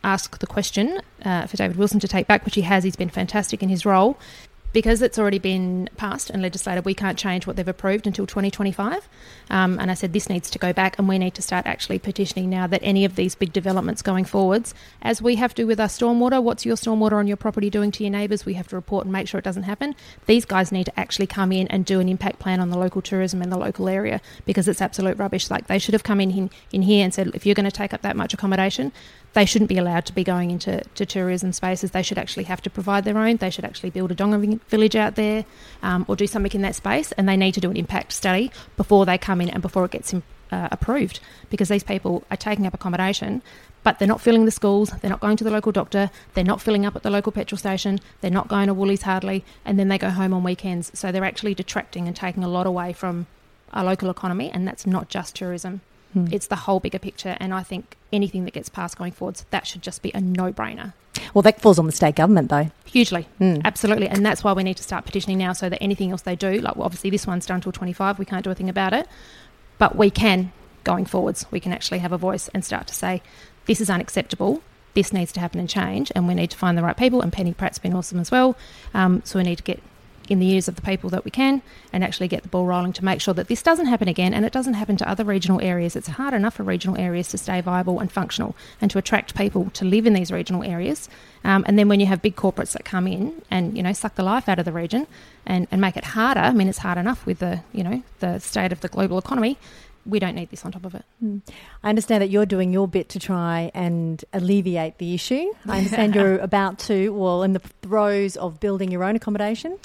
ask 0.04 0.40
the 0.40 0.48
question 0.48 1.02
uh, 1.26 1.46
for 1.46 1.58
David 1.58 1.78
Wilson 1.78 2.00
to 2.00 2.08
take 2.08 2.28
back, 2.28 2.46
which 2.46 2.56
he 2.56 2.62
has. 2.62 2.84
He's 2.84 2.96
been 2.96 3.10
fantastic 3.10 3.62
in 3.62 3.70
his 3.70 3.86
role 3.86 4.18
because 4.72 5.02
it's 5.02 5.18
already 5.18 5.40
been 5.40 5.90
passed 5.98 6.30
and 6.30 6.42
legislated, 6.42 6.86
we 6.86 6.94
can't 6.94 7.18
change 7.18 7.48
what 7.48 7.56
they've 7.56 7.68
approved 7.68 8.06
until 8.06 8.26
2025. 8.28 9.08
Um, 9.50 9.80
and 9.80 9.90
I 9.90 9.94
said 9.94 10.14
this 10.14 10.30
needs 10.30 10.50
to 10.52 10.60
go 10.60 10.74
back, 10.74 11.00
and 11.00 11.08
we 11.08 11.18
need 11.18 11.34
to 11.36 11.42
start 11.42 11.66
actually 11.66 12.00
petitioning 12.00 12.50
now 12.50 12.68
that 12.68 12.82
any 12.84 13.06
of 13.06 13.16
these 13.16 13.36
big 13.36 13.52
developments 13.52 14.02
going 14.02 14.26
forwards, 14.26 14.74
as 15.02 15.22
we 15.22 15.36
have 15.36 15.56
to 15.56 15.64
with 15.66 15.80
our 15.80 15.88
stormwater, 15.88 16.42
what's 16.42 16.66
your 16.66 16.76
stormwater 16.76 17.14
on 17.14 17.28
your 17.28 17.38
property 17.38 17.70
doing 17.70 17.92
to 17.92 18.04
your 18.04 18.12
neighbours? 18.12 18.46
We 18.46 18.54
have 18.56 18.68
to 18.70 18.76
report 18.76 19.06
and 19.06 19.14
make 19.14 19.28
sure 19.28 19.40
it 19.40 19.44
doesn't 19.44 19.64
happen. 19.64 19.96
These 20.28 20.46
guys 20.46 20.72
need 20.72 20.86
to 20.86 21.00
actually 21.00 21.28
come 21.28 21.52
in 21.52 21.68
and 21.70 21.86
do 21.86 22.00
an 22.00 22.10
impact 22.10 22.40
plan 22.40 22.60
on 22.60 22.70
the 22.70 22.78
local 22.78 23.02
tourism 23.02 23.42
and 23.42 23.52
the 23.52 23.58
local 23.58 23.90
area 23.90 24.22
because 24.46 24.68
it's 24.68 24.82
absolute 24.82 25.18
rubbish. 25.18 25.50
Like 25.50 25.68
they 25.68 25.80
should 25.80 25.94
have 25.94 26.04
come 26.04 26.22
in, 26.22 26.32
in, 26.32 26.50
in 26.72 26.82
here 26.84 27.04
and 27.04 27.14
said, 27.14 27.32
if 27.34 27.46
you're 27.46 27.56
going 27.56 27.66
to 27.66 27.72
take 27.72 27.94
up 27.94 28.02
that 28.02 28.16
much 28.16 28.34
accommodation, 28.34 28.92
they 29.34 29.46
shouldn't 29.46 29.70
be 29.70 29.78
allowed 29.78 30.06
to 30.06 30.14
be 30.14 30.24
going 30.24 30.52
into 30.52 30.82
to 30.96 31.06
tourism 31.06 31.54
spaces. 31.54 31.92
They 31.92 32.04
should 32.04 32.18
actually 32.18 32.46
have 32.46 32.62
to 32.64 32.70
provide 32.70 33.04
their 33.04 33.18
own. 33.18 33.38
They 33.38 33.50
should 33.50 33.66
actually 33.66 33.92
build 33.92 34.12
a 34.12 34.16
donga 34.16 34.60
village 34.70 34.96
out 34.96 35.16
there 35.16 35.46
um, 35.84 36.06
or 36.08 36.16
do 36.16 36.28
something 36.28 36.52
in 36.54 36.62
that 36.64 36.76
space. 36.76 37.12
And 37.14 37.30
they 37.30 37.38
need 37.38 37.54
to 37.54 37.62
do 37.62 37.70
an 37.70 37.78
impact 37.78 38.14
study 38.14 38.52
before 38.78 39.06
they 39.06 39.18
come 39.18 39.42
in 39.42 39.50
and 39.50 39.62
before 39.62 39.86
it 39.86 39.92
gets 39.92 40.14
uh, 40.14 40.68
approved 40.72 41.20
because 41.50 41.70
these 41.70 41.84
people 41.84 42.24
are 42.32 42.38
taking 42.38 42.66
up 42.66 42.74
accommodation. 42.74 43.42
But 43.82 43.98
they're 43.98 44.08
not 44.08 44.20
filling 44.20 44.44
the 44.44 44.52
schools, 44.52 44.92
they're 45.02 45.10
not 45.10 45.22
going 45.22 45.38
to 45.38 45.44
the 45.46 45.52
local 45.52 45.72
doctor, 45.72 46.12
they're 46.34 46.44
not 46.44 46.62
filling 46.62 46.86
up 46.86 46.98
at 46.98 47.04
the 47.04 47.10
local 47.10 47.32
petrol 47.32 47.58
station, 47.58 48.00
they're 48.20 48.30
not 48.30 48.50
going 48.50 48.68
to 48.68 48.74
Woolies 48.74 49.04
hardly, 49.04 49.46
and 49.64 49.80
then 49.80 49.88
they 49.88 49.98
go 49.98 50.10
home 50.10 50.34
on 50.34 50.44
weekends. 50.44 50.92
So 50.94 51.14
they're 51.14 51.24
actually 51.24 51.54
detracting 51.54 52.06
and 52.06 52.14
taking 52.14 52.44
a 52.44 52.50
lot 52.50 52.68
away 52.68 52.92
from 52.92 53.28
our 53.72 53.86
local 53.86 54.10
economy, 54.10 54.52
and 54.52 54.68
that's 54.68 54.86
not 54.86 55.08
just 55.08 55.34
tourism. 55.34 55.80
Hmm. 56.14 56.28
It's 56.32 56.48
the 56.48 56.56
whole 56.56 56.80
bigger 56.80 57.00
picture, 57.00 57.38
and 57.40 57.54
I 57.54 57.64
think 57.64 57.96
anything 58.12 58.46
that 58.46 58.54
gets 58.54 58.70
passed 58.70 58.98
going 58.98 59.12
forwards, 59.12 59.46
that 59.52 59.68
should 59.68 59.82
just 59.82 60.02
be 60.02 60.12
a 60.14 60.22
no-brainer. 60.22 60.94
Well, 61.34 61.42
that 61.44 61.62
falls 61.62 61.78
on 61.78 61.86
the 61.86 61.92
state 61.92 62.16
government, 62.16 62.50
though. 62.50 62.72
Hugely, 62.86 63.28
mm. 63.40 63.62
absolutely, 63.64 64.08
and 64.08 64.26
that's 64.26 64.44
why 64.44 64.54
we 64.54 64.64
need 64.64 64.78
to 64.78 64.84
start 64.84 65.06
petitioning 65.06 65.38
now, 65.38 65.54
so 65.54 65.70
that 65.70 65.82
anything 65.82 66.12
else 66.12 66.24
they 66.24 66.36
do, 66.36 66.60
like 66.60 66.76
well, 66.76 66.86
obviously 66.86 67.10
this 67.10 67.28
one's 67.28 67.46
done 67.46 67.62
till 67.62 67.72
twenty 67.72 67.94
five, 67.94 68.18
we 68.18 68.26
can't 68.26 68.44
do 68.44 68.50
a 68.50 68.56
thing 68.56 68.70
about 68.70 68.94
it, 68.94 69.08
but 69.78 69.96
we 69.96 70.10
can 70.10 70.52
going 70.84 71.06
forwards. 71.06 71.46
We 71.52 71.60
can 71.60 71.74
actually 71.74 72.00
have 72.00 72.12
a 72.12 72.18
voice 72.18 72.48
and 72.54 72.64
start 72.66 72.88
to 72.88 72.96
say, 72.96 73.22
this 73.66 73.82
is 73.82 73.90
unacceptable. 73.90 74.64
This 74.96 75.14
needs 75.14 75.32
to 75.34 75.40
happen 75.40 75.60
and 75.60 75.70
change, 75.70 76.12
and 76.16 76.28
we 76.28 76.34
need 76.34 76.50
to 76.50 76.58
find 76.58 76.78
the 76.78 76.82
right 76.82 76.98
people. 76.98 77.22
And 77.22 77.32
Penny 77.32 77.54
Pratt's 77.54 77.78
been 77.78 77.94
awesome 77.94 78.20
as 78.20 78.32
well. 78.32 78.58
Um, 78.94 79.22
so 79.24 79.38
we 79.38 79.44
need 79.44 79.58
to 79.58 79.64
get 79.64 79.84
in 80.30 80.40
the 80.40 80.50
ears 80.50 80.68
of 80.68 80.76
the 80.76 80.82
people 80.82 81.10
that 81.10 81.26
we 81.26 81.32
can 81.32 81.62
and 81.92 82.04
actually 82.04 82.28
get 82.28 82.44
the 82.44 82.50
ball 82.50 82.66
rolling 82.66 82.94
to 82.94 83.06
make 83.06 83.22
sure 83.22 83.34
that 83.34 83.48
this 83.48 83.62
doesn't 83.62 83.88
happen 83.88 84.08
again 84.08 84.34
and 84.34 84.46
it 84.46 84.54
doesn't 84.54 84.76
happen 84.76 84.98
to 84.98 85.10
other 85.10 85.24
regional 85.24 85.62
areas. 85.62 85.96
It's 85.96 86.08
hard 86.08 86.34
enough 86.34 86.56
for 86.56 86.64
regional 86.64 86.98
areas 86.98 87.30
to 87.30 87.38
stay 87.38 87.62
viable 87.62 88.00
and 88.00 88.12
functional 88.12 88.56
and 88.82 88.90
to 88.92 88.98
attract 88.98 89.36
people 89.36 89.70
to 89.72 89.86
live 89.86 90.06
in 90.06 90.14
these 90.14 90.32
regional 90.32 90.64
areas. 90.64 91.10
Um, 91.44 91.64
and 91.68 91.78
then 91.80 91.88
when 91.88 92.00
you 92.00 92.06
have 92.06 92.22
big 92.22 92.36
corporates 92.36 92.74
that 92.74 92.86
come 92.86 93.08
in 93.08 93.42
and 93.50 93.76
you 93.78 93.84
know 93.84 93.94
suck 93.94 94.16
the 94.16 94.24
life 94.24 94.50
out 94.50 94.60
of 94.60 94.66
the 94.66 94.74
region 94.74 95.08
and, 95.46 95.68
and 95.72 95.82
make 95.82 95.98
it 95.98 96.04
harder, 96.04 96.42
I 96.42 96.52
mean 96.52 96.68
it's 96.68 96.80
hard 96.80 96.98
enough 96.98 97.26
with 97.26 97.40
the 97.40 97.62
you 97.72 97.84
know 97.84 98.04
the 98.20 98.40
state 98.40 98.72
of 98.72 98.82
the 98.82 98.90
global 98.90 99.18
economy 99.18 99.58
we 100.06 100.20
don't 100.20 100.36
need 100.36 100.50
this 100.50 100.66
on 100.66 100.72
top 100.72 100.86
of 100.86 100.96
it. 100.96 101.04
Mm. 101.24 101.42
I 101.84 101.90
understand 101.90 102.22
that 102.22 102.30
you're 102.30 102.46
doing 102.46 102.74
your 102.74 102.88
bit 102.88 103.10
to 103.10 103.20
try 103.20 103.72
and 103.74 104.24
alleviate 104.34 104.98
the 104.98 105.14
issue. 105.14 105.54
I 105.68 105.80
understand 105.80 106.16
you're 106.16 106.40
about 106.40 106.80
to, 106.80 107.10
well, 107.14 107.44
in 107.44 107.54
the 107.54 107.60
throes 107.60 108.36
of 108.38 108.60
building 108.60 108.92
your 108.92 109.04
own 109.04 109.16
accommodation. 109.16 109.78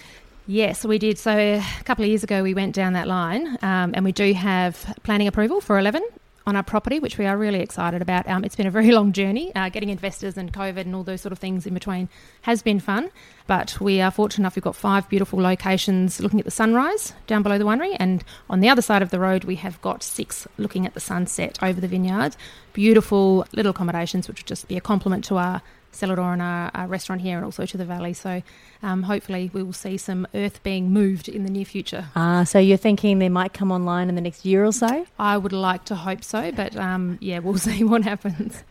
Yes, 0.47 0.85
we 0.85 0.99
did. 0.99 1.19
So 1.19 1.33
a 1.33 1.65
couple 1.85 2.05
of 2.05 2.09
years 2.11 2.23
ago, 2.23 2.43
we 2.43 2.53
went 2.53 2.75
down 2.75 2.93
that 2.93 3.09
line, 3.09 3.59
um, 3.63 3.93
and 3.95 4.05
we 4.05 4.13
do 4.13 4.35
have 4.35 4.95
planning 5.03 5.27
approval 5.27 5.63
for 5.63 5.79
11 5.79 6.03
on 6.47 6.55
our 6.55 6.63
property, 6.63 6.99
which 6.99 7.17
we 7.17 7.25
are 7.25 7.39
really 7.39 7.61
excited 7.61 8.03
about. 8.03 8.29
Um, 8.29 8.45
it's 8.45 8.55
been 8.55 8.67
a 8.67 8.71
very 8.71 8.91
long 8.93 9.13
journey. 9.13 9.55
Uh, 9.55 9.71
getting 9.71 9.89
investors 9.89 10.37
and 10.37 10.53
COVID 10.53 10.83
and 10.83 10.95
all 10.95 11.03
those 11.03 11.23
sort 11.23 11.33
of 11.33 11.39
things 11.39 11.67
in 11.67 11.73
between 11.73 12.11
has 12.43 12.61
been 12.61 12.79
fun, 12.79 13.11
but 13.47 13.81
we 13.81 14.03
are 14.03 14.11
fortunate 14.11 14.43
enough 14.43 14.57
we've 14.57 14.63
got 14.63 14.77
five 14.77 15.09
beautiful 15.09 15.41
locations 15.41 16.21
looking 16.21 16.41
at 16.41 16.45
the 16.45 16.51
sunrise 16.51 17.15
down 17.27 17.43
below 17.43 17.57
the 17.57 17.65
winery, 17.65 17.97
and 17.99 18.23
on 18.51 18.61
the 18.61 18.69
other 18.69 18.83
side 18.83 19.01
of 19.01 19.09
the 19.09 19.19
road, 19.19 19.45
we 19.45 19.55
have 19.57 19.81
got 19.81 20.03
six 20.03 20.47
looking 20.59 20.85
at 20.85 20.93
the 20.93 21.01
sunset 21.01 21.59
over 21.63 21.81
the 21.81 21.89
vineyards. 21.89 22.37
Beautiful 22.75 23.47
little 23.55 23.71
accommodations, 23.71 24.29
which 24.29 24.41
would 24.41 24.47
just 24.47 24.69
be 24.69 24.77
a 24.77 24.83
complement 24.83 25.25
to 25.25 25.39
our 25.39 25.63
cellar 25.95 26.17
door 26.17 26.33
and 26.33 26.43
our, 26.43 26.71
our, 26.75 26.87
restaurant 26.87 27.21
here 27.21 27.37
and 27.37 27.45
also 27.45 27.67
to 27.67 27.77
the 27.77 27.85
valley. 27.85 28.13
So 28.13 28.43
um, 28.83 29.03
hopefully 29.05 29.51
we 29.53 29.63
will 29.63 29.73
see 29.73 29.97
some 29.97 30.27
earth 30.35 30.63
being 30.63 30.91
moved 30.91 31.29
in 31.29 31.45
the 31.45 31.51
near 31.51 31.65
future. 31.65 32.07
Ah, 32.17 32.45
so 32.45 32.59
you're 32.59 32.77
thinking 32.77 33.19
they 33.19 33.29
might 33.29 33.53
come 33.53 33.71
online 33.71 34.09
in 34.09 34.15
the 34.15 34.21
next 34.21 34.45
year 34.45 34.65
or 34.65 34.73
so? 34.73 35.07
I 35.19 35.37
would 35.37 35.53
like 35.53 35.85
to 35.87 35.95
hope 35.95 36.25
so, 36.25 36.53
but 36.53 36.77
um, 36.77 37.19
yeah, 37.21 37.39
we'll 37.39 37.59
see 37.71 37.85
what 37.85 38.05
happens. 38.05 38.63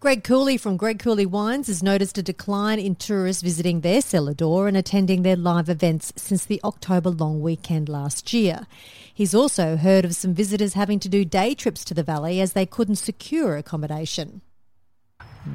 Greg 0.00 0.22
Cooley 0.22 0.56
from 0.56 0.76
Greg 0.76 1.00
Cooley 1.00 1.26
Wines 1.26 1.66
has 1.66 1.82
noticed 1.82 2.16
a 2.18 2.22
decline 2.22 2.78
in 2.78 2.94
tourists 2.94 3.42
visiting 3.42 3.80
their 3.80 4.00
cellar 4.00 4.32
door 4.32 4.68
and 4.68 4.76
attending 4.76 5.22
their 5.22 5.34
live 5.34 5.68
events 5.68 6.12
since 6.14 6.44
the 6.44 6.60
October 6.62 7.10
long 7.10 7.40
weekend 7.40 7.88
last 7.88 8.32
year. 8.32 8.68
He's 9.12 9.34
also 9.34 9.76
heard 9.76 10.04
of 10.04 10.14
some 10.14 10.34
visitors 10.34 10.74
having 10.74 11.00
to 11.00 11.08
do 11.08 11.24
day 11.24 11.52
trips 11.52 11.84
to 11.86 11.94
the 11.94 12.04
valley 12.04 12.40
as 12.40 12.52
they 12.52 12.64
couldn't 12.64 12.94
secure 12.94 13.56
accommodation 13.56 14.40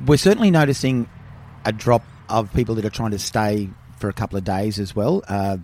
we're 0.05 0.17
certainly 0.17 0.51
noticing 0.51 1.09
a 1.65 1.71
drop 1.71 2.03
of 2.29 2.51
people 2.53 2.75
that 2.75 2.85
are 2.85 2.89
trying 2.89 3.11
to 3.11 3.19
stay 3.19 3.69
for 3.97 4.09
a 4.09 4.13
couple 4.13 4.37
of 4.37 4.43
days 4.43 4.79
as 4.79 4.93
well. 4.93 5.23
Uh, 5.27 5.57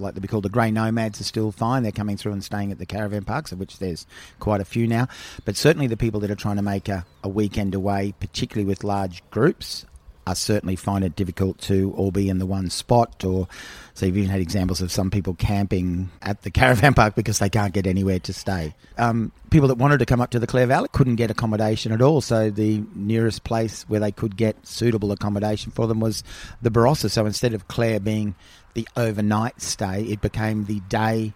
like 0.00 0.14
to 0.16 0.20
be 0.20 0.26
called 0.26 0.42
the 0.42 0.48
grey 0.48 0.70
nomads 0.70 1.20
are 1.20 1.24
still 1.24 1.52
fine. 1.52 1.84
They're 1.84 1.92
coming 1.92 2.16
through 2.16 2.32
and 2.32 2.42
staying 2.42 2.72
at 2.72 2.78
the 2.78 2.86
caravan 2.86 3.24
parks, 3.24 3.52
of 3.52 3.60
which 3.60 3.78
there's 3.78 4.04
quite 4.40 4.60
a 4.60 4.64
few 4.64 4.88
now. 4.88 5.06
But 5.44 5.56
certainly 5.56 5.86
the 5.86 5.96
people 5.96 6.18
that 6.20 6.30
are 6.30 6.34
trying 6.34 6.56
to 6.56 6.62
make 6.62 6.88
a, 6.88 7.06
a 7.22 7.28
weekend 7.28 7.74
away, 7.74 8.12
particularly 8.18 8.66
with 8.66 8.82
large 8.82 9.22
groups, 9.30 9.86
are 10.26 10.34
certainly 10.34 10.76
find 10.76 11.04
it 11.04 11.16
difficult 11.16 11.58
to 11.58 11.92
all 11.96 12.10
be 12.10 12.28
in 12.28 12.38
the 12.38 12.46
one 12.46 12.70
spot 12.70 13.24
or 13.24 13.48
so 13.94 14.06
you've 14.06 14.16
even 14.16 14.30
had 14.30 14.40
examples 14.40 14.80
of 14.80 14.90
some 14.90 15.10
people 15.10 15.34
camping 15.34 16.10
at 16.20 16.42
the 16.42 16.50
caravan 16.50 16.94
park 16.94 17.14
because 17.14 17.38
they 17.38 17.48
can't 17.48 17.72
get 17.72 17.86
anywhere 17.86 18.18
to 18.20 18.32
stay. 18.32 18.74
Um, 18.98 19.30
people 19.50 19.68
that 19.68 19.78
wanted 19.78 19.98
to 19.98 20.06
come 20.06 20.20
up 20.20 20.30
to 20.30 20.40
the 20.40 20.48
Clare 20.48 20.66
Valley 20.66 20.88
couldn't 20.92 21.14
get 21.14 21.30
accommodation 21.30 21.92
at 21.92 22.02
all, 22.02 22.20
so 22.20 22.50
the 22.50 22.82
nearest 22.94 23.44
place 23.44 23.84
where 23.88 24.00
they 24.00 24.10
could 24.10 24.36
get 24.36 24.66
suitable 24.66 25.12
accommodation 25.12 25.70
for 25.70 25.86
them 25.86 26.00
was 26.00 26.24
the 26.60 26.70
Barossa. 26.70 27.08
So 27.08 27.24
instead 27.24 27.54
of 27.54 27.68
Clare 27.68 28.00
being 28.00 28.34
the 28.74 28.88
overnight 28.96 29.62
stay, 29.62 30.02
it 30.02 30.20
became 30.20 30.64
the 30.64 30.80
day 30.80 31.34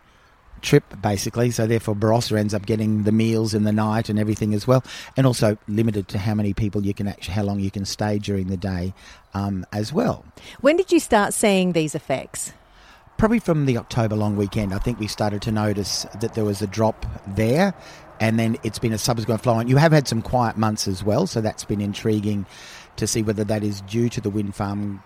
trip 0.62 0.84
basically. 1.00 1.50
So 1.50 1.66
therefore, 1.66 1.94
Barossa 1.94 2.38
ends 2.38 2.54
up 2.54 2.66
getting 2.66 3.04
the 3.04 3.12
meals 3.12 3.54
in 3.54 3.64
the 3.64 3.72
night 3.72 4.08
and 4.08 4.18
everything 4.18 4.54
as 4.54 4.66
well, 4.66 4.82
and 5.16 5.26
also 5.26 5.58
limited 5.66 6.08
to 6.08 6.18
how 6.18 6.34
many 6.34 6.54
people 6.54 6.84
you 6.84 6.94
can 6.94 7.08
actually, 7.08 7.34
how 7.34 7.42
long 7.42 7.60
you 7.60 7.70
can 7.70 7.84
stay 7.84 8.18
during 8.18 8.48
the 8.48 8.56
day 8.56 8.94
um, 9.34 9.66
as 9.72 9.92
well. 9.92 10.24
When 10.60 10.76
did 10.76 10.92
you 10.92 11.00
start 11.00 11.34
seeing 11.34 11.72
these 11.72 11.94
effects? 11.94 12.52
Probably 13.16 13.40
from 13.40 13.66
the 13.66 13.78
October 13.78 14.14
long 14.14 14.36
weekend. 14.36 14.72
I 14.72 14.78
think 14.78 15.00
we 15.00 15.08
started 15.08 15.42
to 15.42 15.52
notice 15.52 16.06
that 16.20 16.34
there 16.34 16.44
was 16.44 16.62
a 16.62 16.66
drop 16.68 17.04
there. 17.26 17.74
and 18.20 18.38
then 18.38 18.56
it's 18.62 18.78
been 18.78 18.92
a 18.92 18.98
subsequent 18.98 19.42
flow 19.42 19.54
on. 19.54 19.68
You 19.68 19.76
have 19.76 19.92
had 19.92 20.08
some 20.08 20.22
quiet 20.22 20.56
months 20.56 20.88
as 20.88 21.04
well, 21.04 21.26
so 21.26 21.40
that's 21.40 21.64
been 21.64 21.80
intriguing 21.80 22.46
to 22.96 23.06
see 23.06 23.22
whether 23.22 23.44
that 23.44 23.62
is 23.62 23.80
due 23.82 24.08
to 24.08 24.20
the 24.20 24.30
wind 24.30 24.54
farm 24.54 25.02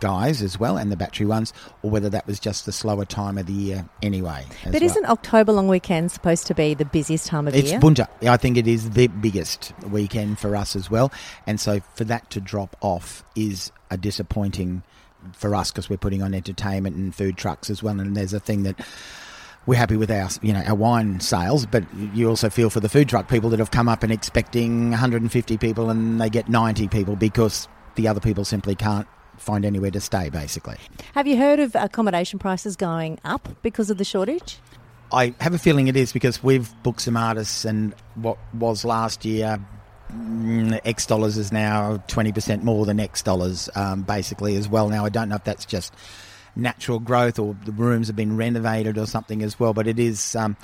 guys 0.00 0.42
as 0.42 0.58
well 0.58 0.76
and 0.76 0.90
the 0.90 0.96
battery 0.96 1.26
ones, 1.26 1.52
or 1.82 1.90
whether 1.90 2.08
that 2.10 2.26
was 2.26 2.38
just 2.40 2.66
the 2.66 2.72
slower 2.72 3.04
time 3.04 3.38
of 3.38 3.46
the 3.46 3.52
year 3.52 3.88
anyway. 4.02 4.44
But 4.64 4.74
well. 4.74 4.82
isn't 4.82 5.06
October 5.06 5.52
long 5.52 5.68
weekend 5.68 6.10
supposed 6.10 6.46
to 6.48 6.54
be 6.54 6.74
the 6.74 6.84
busiest 6.84 7.26
time 7.26 7.46
of 7.46 7.54
year? 7.54 7.62
It's 7.62 7.72
year? 7.72 7.80
I 8.22 8.36
think 8.36 8.56
it 8.56 8.66
is 8.66 8.90
the 8.90 9.08
biggest 9.08 9.72
weekend 9.90 10.38
for 10.38 10.56
us 10.56 10.76
as 10.76 10.90
well. 10.90 11.12
And 11.46 11.60
so 11.60 11.80
for 11.94 12.04
that 12.04 12.30
to 12.30 12.40
drop 12.40 12.76
off 12.80 13.24
is 13.34 13.72
a 13.90 13.96
disappointing 13.96 14.82
for 15.32 15.54
us 15.54 15.70
because 15.70 15.88
we're 15.88 15.96
putting 15.96 16.22
on 16.22 16.34
entertainment 16.34 16.96
and 16.96 17.14
food 17.14 17.36
trucks 17.36 17.70
as 17.70 17.82
well. 17.82 17.98
And 17.98 18.16
there's 18.16 18.32
a 18.32 18.40
thing 18.40 18.62
that 18.64 18.78
we're 19.66 19.78
happy 19.78 19.96
with 19.96 20.10
our, 20.10 20.28
you 20.42 20.52
know, 20.52 20.62
our 20.62 20.74
wine 20.74 21.20
sales, 21.20 21.66
but 21.66 21.84
you 22.14 22.28
also 22.28 22.48
feel 22.48 22.70
for 22.70 22.80
the 22.80 22.88
food 22.88 23.08
truck 23.08 23.28
people 23.28 23.50
that 23.50 23.58
have 23.58 23.72
come 23.72 23.88
up 23.88 24.02
and 24.02 24.12
expecting 24.12 24.90
150 24.90 25.58
people 25.58 25.90
and 25.90 26.20
they 26.20 26.30
get 26.30 26.48
90 26.48 26.88
people 26.88 27.16
because 27.16 27.68
the 27.96 28.06
other 28.06 28.20
people 28.20 28.44
simply 28.44 28.74
can't 28.74 29.08
find 29.38 29.64
anywhere 29.64 29.90
to 29.90 30.00
stay, 30.00 30.28
basically. 30.28 30.76
Have 31.14 31.26
you 31.26 31.36
heard 31.36 31.60
of 31.60 31.74
accommodation 31.74 32.38
prices 32.38 32.76
going 32.76 33.18
up 33.24 33.48
because 33.62 33.90
of 33.90 33.98
the 33.98 34.04
shortage? 34.04 34.58
I 35.12 35.34
have 35.40 35.54
a 35.54 35.58
feeling 35.58 35.88
it 35.88 35.96
is 35.96 36.12
because 36.12 36.42
we've 36.42 36.70
booked 36.82 37.00
some 37.02 37.16
artists, 37.16 37.64
and 37.64 37.94
what 38.16 38.38
was 38.54 38.84
last 38.84 39.24
year 39.24 39.60
mm, 40.12 40.80
X 40.84 41.06
dollars 41.06 41.38
is 41.38 41.52
now 41.52 42.02
twenty 42.08 42.32
percent 42.32 42.64
more 42.64 42.84
than 42.84 42.98
X 42.98 43.22
dollars, 43.22 43.68
um, 43.74 44.02
basically 44.02 44.56
as 44.56 44.68
well. 44.68 44.88
Now 44.88 45.04
I 45.04 45.08
don't 45.08 45.28
know 45.28 45.36
if 45.36 45.44
that's 45.44 45.64
just 45.64 45.94
natural 46.56 46.98
growth 46.98 47.38
or 47.38 47.54
the 47.66 47.72
rooms 47.72 48.06
have 48.06 48.16
been 48.16 48.36
renovated 48.36 48.96
or 48.98 49.06
something 49.06 49.42
as 49.42 49.60
well, 49.60 49.74
but 49.74 49.86
it 49.86 49.98
is 49.98 50.34
um, 50.34 50.56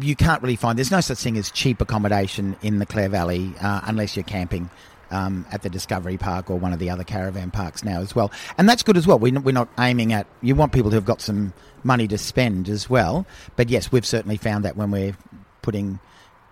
you 0.00 0.16
can't 0.16 0.42
really 0.42 0.56
find. 0.56 0.78
There's 0.78 0.90
no 0.90 1.00
such 1.00 1.18
thing 1.18 1.36
as 1.36 1.50
cheap 1.50 1.80
accommodation 1.80 2.56
in 2.62 2.78
the 2.78 2.86
Clare 2.86 3.08
Valley 3.08 3.52
uh, 3.60 3.80
unless 3.84 4.16
you're 4.16 4.24
camping 4.24 4.70
um, 5.12 5.46
at 5.52 5.62
the 5.62 5.70
Discovery 5.70 6.16
Park 6.16 6.50
or 6.50 6.56
one 6.56 6.72
of 6.72 6.78
the 6.78 6.90
other 6.90 7.04
caravan 7.04 7.50
parks 7.50 7.84
now 7.84 8.00
as 8.00 8.14
well. 8.14 8.32
And 8.58 8.68
that's 8.68 8.82
good 8.82 8.96
as 8.96 9.06
well. 9.06 9.18
We're 9.18 9.32
not, 9.32 9.44
we're 9.44 9.52
not 9.52 9.68
aiming 9.78 10.12
at, 10.12 10.26
you 10.40 10.54
want 10.54 10.72
people 10.72 10.90
who 10.90 10.96
have 10.96 11.04
got 11.04 11.20
some 11.20 11.52
money 11.84 12.08
to 12.08 12.18
spend 12.18 12.68
as 12.68 12.90
well. 12.90 13.26
But 13.56 13.68
yes, 13.68 13.92
we've 13.92 14.06
certainly 14.06 14.36
found 14.36 14.64
that 14.64 14.76
when 14.76 14.90
we're 14.90 15.16
putting 15.60 16.00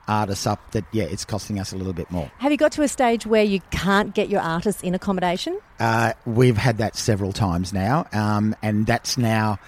artists 0.06 0.46
up, 0.46 0.72
that 0.72 0.84
yeah, 0.92 1.04
it's 1.04 1.24
costing 1.24 1.58
us 1.58 1.72
a 1.72 1.76
little 1.76 1.92
bit 1.92 2.10
more. 2.10 2.30
Have 2.38 2.52
you 2.52 2.58
got 2.58 2.72
to 2.72 2.82
a 2.82 2.88
stage 2.88 3.26
where 3.26 3.44
you 3.44 3.60
can't 3.70 4.14
get 4.14 4.28
your 4.28 4.40
artists 4.40 4.82
in 4.82 4.94
accommodation? 4.94 5.58
Uh, 5.78 6.12
we've 6.26 6.56
had 6.56 6.78
that 6.78 6.96
several 6.96 7.32
times 7.32 7.72
now, 7.72 8.06
um, 8.12 8.54
and 8.62 8.86
that's 8.86 9.16
now 9.16 9.58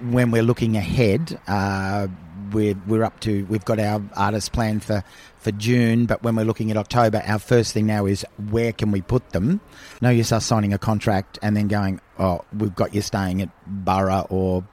when 0.00 0.30
we're 0.30 0.42
looking 0.42 0.76
ahead. 0.76 1.38
Uh, 1.46 2.08
we're 2.54 2.74
we're 2.86 3.04
up 3.04 3.20
to 3.20 3.44
we've 3.46 3.64
got 3.64 3.78
our 3.78 4.02
artists 4.16 4.48
planned 4.48 4.82
for 4.82 5.04
for 5.38 5.50
June, 5.52 6.06
but 6.06 6.22
when 6.22 6.36
we're 6.36 6.44
looking 6.44 6.70
at 6.70 6.76
October, 6.76 7.22
our 7.26 7.38
first 7.38 7.74
thing 7.74 7.86
now 7.86 8.06
is 8.06 8.24
where 8.48 8.72
can 8.72 8.90
we 8.90 9.02
put 9.02 9.30
them? 9.30 9.60
No 10.00 10.08
use 10.08 10.32
us 10.32 10.46
signing 10.46 10.72
a 10.72 10.78
contract 10.78 11.38
and 11.42 11.54
then 11.54 11.68
going, 11.68 12.00
oh, 12.18 12.42
we've 12.56 12.74
got 12.74 12.94
you 12.94 13.02
staying 13.02 13.42
at 13.42 13.50
Burra 13.66 14.26
or 14.30 14.64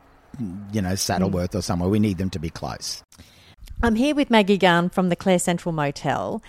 you 0.72 0.82
know 0.82 0.94
Saddleworth 0.94 1.56
or 1.56 1.62
somewhere. 1.62 1.90
We 1.90 2.00
need 2.00 2.18
them 2.18 2.30
to 2.30 2.40
be 2.40 2.50
close. 2.50 3.04
I'm 3.84 3.96
here 3.96 4.16
with 4.16 4.30
Maggie 4.30 4.58
Gunn 4.58 4.90
from 4.90 5.10
the 5.10 5.16
Clare 5.16 5.40
Central 5.40 5.74
Motel. 5.74 6.42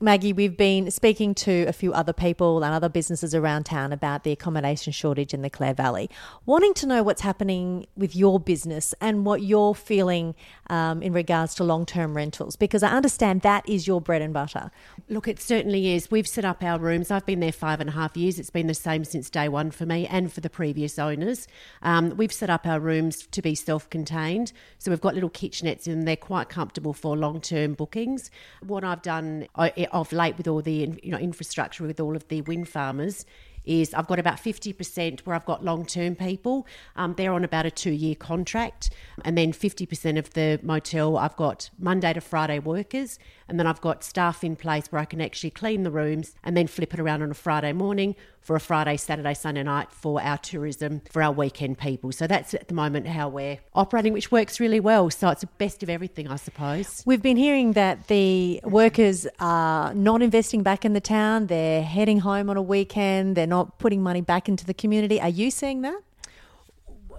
Maggie, 0.00 0.32
we've 0.32 0.56
been 0.56 0.92
speaking 0.92 1.34
to 1.34 1.64
a 1.64 1.72
few 1.72 1.92
other 1.92 2.12
people 2.12 2.62
and 2.62 2.72
other 2.72 2.88
businesses 2.88 3.34
around 3.34 3.64
town 3.64 3.92
about 3.92 4.22
the 4.22 4.30
accommodation 4.30 4.92
shortage 4.92 5.34
in 5.34 5.42
the 5.42 5.50
Clare 5.50 5.74
Valley, 5.74 6.08
wanting 6.46 6.72
to 6.74 6.86
know 6.86 7.02
what's 7.02 7.22
happening 7.22 7.84
with 7.96 8.14
your 8.14 8.38
business 8.38 8.94
and 9.00 9.26
what 9.26 9.42
you're 9.42 9.74
feeling 9.74 10.36
um, 10.70 11.02
in 11.02 11.12
regards 11.12 11.54
to 11.56 11.64
long 11.64 11.86
term 11.86 12.16
rentals, 12.16 12.56
because 12.56 12.82
I 12.82 12.90
understand 12.90 13.42
that 13.42 13.68
is 13.68 13.86
your 13.86 14.00
bread 14.00 14.22
and 14.22 14.32
butter. 14.34 14.70
Look, 15.08 15.28
it 15.28 15.40
certainly 15.40 15.94
is. 15.94 16.10
We've 16.10 16.28
set 16.28 16.44
up 16.44 16.62
our 16.62 16.78
rooms. 16.78 17.10
I've 17.10 17.26
been 17.26 17.40
there 17.40 17.52
five 17.52 17.80
and 17.80 17.88
a 17.88 17.92
half 17.92 18.16
years. 18.16 18.38
It's 18.38 18.50
been 18.50 18.66
the 18.66 18.74
same 18.74 19.04
since 19.04 19.30
day 19.30 19.48
one 19.48 19.70
for 19.70 19.86
me 19.86 20.06
and 20.06 20.32
for 20.32 20.40
the 20.40 20.50
previous 20.50 20.98
owners. 20.98 21.48
Um, 21.82 22.16
we've 22.16 22.32
set 22.32 22.50
up 22.50 22.66
our 22.66 22.80
rooms 22.80 23.26
to 23.26 23.42
be 23.42 23.54
self 23.54 23.88
contained. 23.90 24.52
So 24.78 24.90
we've 24.90 25.00
got 25.00 25.14
little 25.14 25.30
kitchenettes 25.30 25.86
and 25.86 26.06
they're 26.06 26.16
quite 26.16 26.48
comfortable 26.48 26.92
for 26.92 27.16
long 27.16 27.40
term 27.40 27.74
bookings. 27.74 28.30
What 28.66 28.84
I've 28.84 29.02
done 29.02 29.48
of 29.56 30.12
late 30.12 30.36
with 30.36 30.48
all 30.48 30.62
the 30.62 30.94
you 31.02 31.10
know, 31.10 31.18
infrastructure, 31.18 31.84
with 31.84 32.00
all 32.00 32.16
of 32.16 32.26
the 32.28 32.42
wind 32.42 32.68
farmers, 32.68 33.24
is 33.68 33.92
I've 33.94 34.06
got 34.06 34.18
about 34.18 34.38
50% 34.38 35.20
where 35.20 35.36
I've 35.36 35.44
got 35.44 35.64
long 35.64 35.84
term 35.84 36.16
people. 36.16 36.66
Um, 36.96 37.14
they're 37.14 37.32
on 37.32 37.44
about 37.44 37.66
a 37.66 37.70
two 37.70 37.90
year 37.92 38.14
contract. 38.14 38.90
And 39.24 39.36
then 39.36 39.52
50% 39.52 40.18
of 40.18 40.32
the 40.32 40.58
motel, 40.62 41.18
I've 41.18 41.36
got 41.36 41.70
Monday 41.78 42.12
to 42.12 42.20
Friday 42.20 42.58
workers. 42.58 43.18
And 43.48 43.58
then 43.58 43.66
I've 43.66 43.80
got 43.80 44.02
staff 44.02 44.42
in 44.42 44.56
place 44.56 44.90
where 44.90 45.00
I 45.00 45.04
can 45.04 45.20
actually 45.20 45.50
clean 45.50 45.82
the 45.82 45.90
rooms 45.90 46.34
and 46.42 46.56
then 46.56 46.66
flip 46.66 46.94
it 46.94 47.00
around 47.00 47.22
on 47.22 47.30
a 47.30 47.34
Friday 47.34 47.72
morning 47.72 48.16
for 48.48 48.56
a 48.56 48.60
Friday, 48.60 48.96
Saturday, 48.96 49.34
Sunday 49.34 49.62
night 49.62 49.92
for 49.92 50.22
our 50.22 50.38
tourism, 50.38 51.02
for 51.10 51.22
our 51.22 51.30
weekend 51.30 51.76
people. 51.76 52.12
So 52.12 52.26
that's 52.26 52.54
at 52.54 52.68
the 52.68 52.72
moment 52.72 53.06
how 53.06 53.28
we're 53.28 53.58
operating, 53.74 54.14
which 54.14 54.32
works 54.32 54.58
really 54.58 54.80
well. 54.80 55.10
So 55.10 55.28
it's 55.28 55.42
the 55.42 55.48
best 55.58 55.82
of 55.82 55.90
everything, 55.90 56.28
I 56.28 56.36
suppose. 56.36 57.02
We've 57.04 57.20
been 57.20 57.36
hearing 57.36 57.72
that 57.72 58.06
the 58.06 58.62
workers 58.64 59.26
are 59.38 59.92
not 59.92 60.22
investing 60.22 60.62
back 60.62 60.86
in 60.86 60.94
the 60.94 61.00
town, 61.02 61.48
they're 61.48 61.82
heading 61.82 62.20
home 62.20 62.48
on 62.48 62.56
a 62.56 62.62
weekend, 62.62 63.36
they're 63.36 63.46
not 63.46 63.78
putting 63.78 64.02
money 64.02 64.22
back 64.22 64.48
into 64.48 64.64
the 64.64 64.72
community. 64.72 65.20
Are 65.20 65.28
you 65.28 65.50
seeing 65.50 65.82
that? 65.82 66.00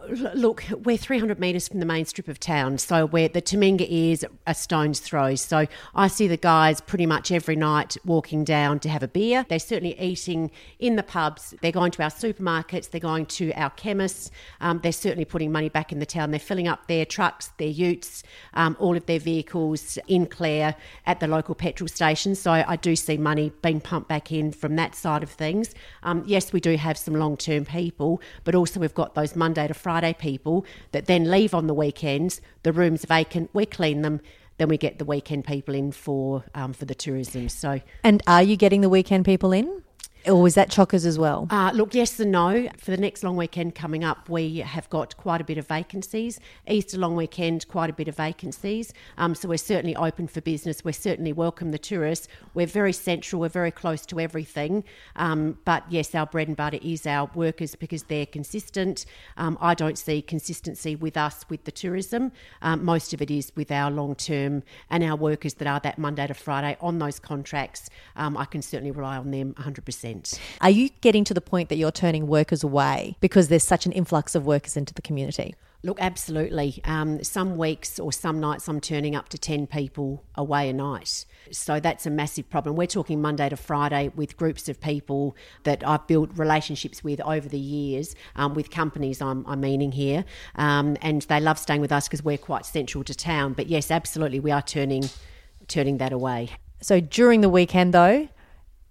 Look, 0.10 0.64
we're 0.72 0.98
300 0.98 1.40
metres 1.40 1.68
from 1.68 1.80
the 1.80 1.86
main 1.86 2.04
strip 2.04 2.28
of 2.28 2.40
town, 2.40 2.80
so 2.80 3.06
where 3.06 3.30
the 3.30 3.44
Taminga 3.44 3.88
is 3.88 4.26
a 4.48 4.56
stone's 4.56 5.00
throw. 5.00 5.36
So 5.36 5.68
I 5.94 6.08
see 6.08 6.28
the 6.28 6.38
guys 6.38 6.82
pretty 6.82 7.06
much 7.06 7.32
every 7.32 7.56
night 7.56 7.96
walking 8.04 8.44
down 8.44 8.80
to 8.80 8.90
have 8.90 9.04
a 9.04 9.08
beer. 9.08 9.46
They're 9.48 9.60
certainly 9.60 10.00
eating 10.00 10.50
in 10.80 10.96
the 10.96 11.04
pubs. 11.04 11.54
They're 11.62 11.72
going 11.72 11.92
to 11.92 12.02
our 12.02 12.10
supermarkets. 12.10 12.90
They're 12.90 13.00
going 13.00 13.28
to 13.28 13.52
our 13.54 13.70
chemists. 13.72 14.32
Um, 14.62 14.80
they're 14.82 14.92
certainly 14.92 15.26
putting 15.26 15.52
money 15.52 15.70
back 15.70 15.92
in 15.92 16.00
the 16.00 16.08
town. 16.08 16.32
They're 16.32 16.40
filling 16.40 16.68
up 16.68 16.88
their 16.88 17.06
trucks, 17.06 17.52
their 17.60 17.68
utes, 17.68 18.24
um, 18.56 18.76
all 18.80 18.98
of 18.98 19.06
their 19.06 19.20
vehicles 19.20 20.00
in 20.08 20.26
Clare 20.26 20.76
at 21.06 21.20
the 21.20 21.28
local 21.28 21.54
petrol 21.54 21.88
stations. 21.88 22.40
So 22.40 22.52
I 22.52 22.78
do 22.78 22.96
see 22.96 23.18
money 23.18 23.52
being 23.62 23.80
pumped 23.80 24.10
back 24.10 24.32
in 24.32 24.54
from 24.54 24.76
that 24.78 24.96
side 24.96 25.22
of 25.22 25.30
things. 25.30 25.76
Um, 26.02 26.24
yes, 26.26 26.52
we 26.52 26.60
do 26.60 26.76
have 26.78 26.98
some 26.98 27.14
long 27.14 27.38
term 27.38 27.64
people, 27.64 28.22
but 28.44 28.56
also 28.56 28.80
we've 28.80 28.96
got 28.96 29.14
those 29.14 29.36
Monday 29.36 29.68
to 29.68 29.76
Friday 29.76 29.99
people 30.20 30.66
that 30.92 31.06
then 31.06 31.30
leave 31.30 31.54
on 31.54 31.68
the 31.68 31.74
weekends. 31.74 32.42
The 32.64 32.74
rooms 32.74 33.06
vacant, 33.06 33.50
we 33.54 33.66
clean 33.66 34.02
them. 34.02 34.22
Then 34.58 34.68
we 34.68 34.78
get 34.78 35.00
the 35.00 35.06
weekend 35.06 35.46
people 35.46 35.74
in 35.74 35.92
for 35.92 36.44
um, 36.54 36.74
for 36.74 36.86
the 36.86 36.96
tourism. 36.96 37.48
So 37.50 37.80
And 38.04 38.22
are 38.28 38.44
you 38.44 38.58
getting 38.58 38.82
the 38.82 38.90
weekend 38.90 39.26
people 39.26 39.54
in? 39.54 39.84
Or 40.26 40.42
was 40.42 40.56
that 40.56 40.70
chockers 40.70 41.06
as 41.06 41.18
well? 41.18 41.48
Uh, 41.50 41.72
look, 41.74 41.94
yes 41.94 42.20
and 42.20 42.32
no. 42.32 42.68
For 42.78 42.92
the 42.92 42.98
next 42.98 43.24
long 43.24 43.38
weekend 43.38 43.74
coming 43.74 44.04
up, 44.04 44.28
we 44.28 44.58
have 44.58 44.90
got 44.90 45.16
quite 45.16 45.40
a 45.40 45.46
bit 45.46 45.58
of 45.58 45.66
vacancies. 45.66 46.42
Easter 46.68 46.98
long 46.98 47.16
weekend, 47.16 47.66
quite 47.70 47.90
a 47.90 47.94
bit 47.94 48.10
of 48.10 48.18
vacancies. 48.18 48.94
Um, 49.18 49.34
so 49.34 49.48
we're 49.48 49.58
certainly 49.58 49.96
open 49.96 50.28
for 50.28 50.42
business. 50.42 50.84
We're 50.84 50.92
certainly 50.92 51.32
welcome 51.32 51.72
the 51.72 51.80
tourists. 51.80 52.28
We're 52.54 52.68
very 52.68 52.92
central. 52.92 53.40
We're 53.40 53.48
very 53.48 53.72
close 53.72 54.06
to 54.08 54.20
everything. 54.20 54.84
Um, 55.16 55.58
but 55.64 55.86
yes, 55.90 56.14
our 56.14 56.26
bread 56.26 56.50
and 56.50 56.58
butter 56.58 56.80
is 56.82 57.08
our 57.08 57.32
workers 57.34 57.76
because 57.76 58.04
they're 58.04 58.26
consistent. 58.26 59.06
Um, 59.38 59.58
I 59.62 59.74
don't 59.74 59.98
see 59.98 60.22
consistency 60.22 60.98
with 60.98 61.16
us 61.16 61.46
with 61.48 61.64
the 61.64 61.72
tourism. 61.72 62.34
Um, 62.62 62.84
most 62.84 63.14
of 63.14 63.22
it 63.22 63.32
is 63.32 63.54
with 63.56 63.72
our 63.72 63.90
long 63.90 64.16
term 64.16 64.64
and 64.90 65.02
our 65.02 65.16
workers 65.16 65.54
that 65.56 65.68
are 65.68 65.80
that 65.80 65.98
Monday 65.98 66.28
to 66.28 66.34
Friday 66.34 66.76
on 66.82 67.00
those 67.00 67.20
contracts. 67.20 67.90
Um, 68.18 68.36
I 68.36 68.44
can 68.44 68.62
certainly 68.62 68.92
rely 68.92 69.16
on 69.16 69.32
them 69.32 69.54
100%. 69.54 70.09
Are 70.62 70.70
you 70.70 70.90
getting 71.02 71.24
to 71.26 71.34
the 71.34 71.42
point 71.42 71.70
that 71.70 71.78
you're 71.78 71.92
turning 71.92 72.28
workers 72.28 72.64
away 72.64 73.16
because 73.20 73.48
there's 73.48 73.64
such 73.64 73.86
an 73.86 73.92
influx 73.92 74.36
of 74.36 74.46
workers 74.46 74.76
into 74.76 74.94
the 74.94 75.02
community? 75.02 75.56
Look, 75.82 75.98
absolutely. 76.02 76.82
Um, 76.84 77.24
some 77.24 77.56
weeks 77.56 78.00
or 78.00 78.12
some 78.12 78.42
nights 78.42 78.68
I'm 78.68 78.82
turning 78.82 79.16
up 79.16 79.30
to 79.30 79.38
10 79.38 79.66
people 79.66 80.26
away 80.36 80.68
a 80.70 80.74
night. 80.74 81.24
So 81.52 81.80
that's 81.80 82.06
a 82.06 82.10
massive 82.10 82.50
problem. 82.50 82.76
We're 82.76 82.86
talking 82.86 83.22
Monday 83.22 83.48
to 83.48 83.56
Friday 83.56 84.12
with 84.14 84.36
groups 84.36 84.68
of 84.68 84.82
people 84.82 85.38
that 85.64 85.88
I've 85.88 86.06
built 86.06 86.32
relationships 86.36 87.02
with 87.02 87.22
over 87.22 87.48
the 87.48 87.58
years, 87.58 88.14
um, 88.36 88.56
with 88.56 88.72
companies 88.72 89.22
I'm, 89.22 89.46
I'm 89.48 89.62
meaning 89.62 89.94
here. 89.94 90.26
Um, 90.56 90.98
and 91.02 91.22
they 91.24 91.40
love 91.40 91.58
staying 91.58 91.80
with 91.80 91.94
us 91.94 92.10
because 92.10 92.24
we're 92.24 92.38
quite 92.38 92.66
central 92.66 93.06
to 93.06 93.16
town. 93.16 93.54
But 93.54 93.68
yes, 93.68 93.90
absolutely, 93.90 94.42
we 94.42 94.52
are 94.52 94.62
turning, 94.62 95.06
turning 95.70 95.98
that 96.00 96.12
away. 96.12 96.50
So 96.82 97.00
during 97.00 97.40
the 97.40 97.50
weekend, 97.50 97.94
though, 97.94 98.28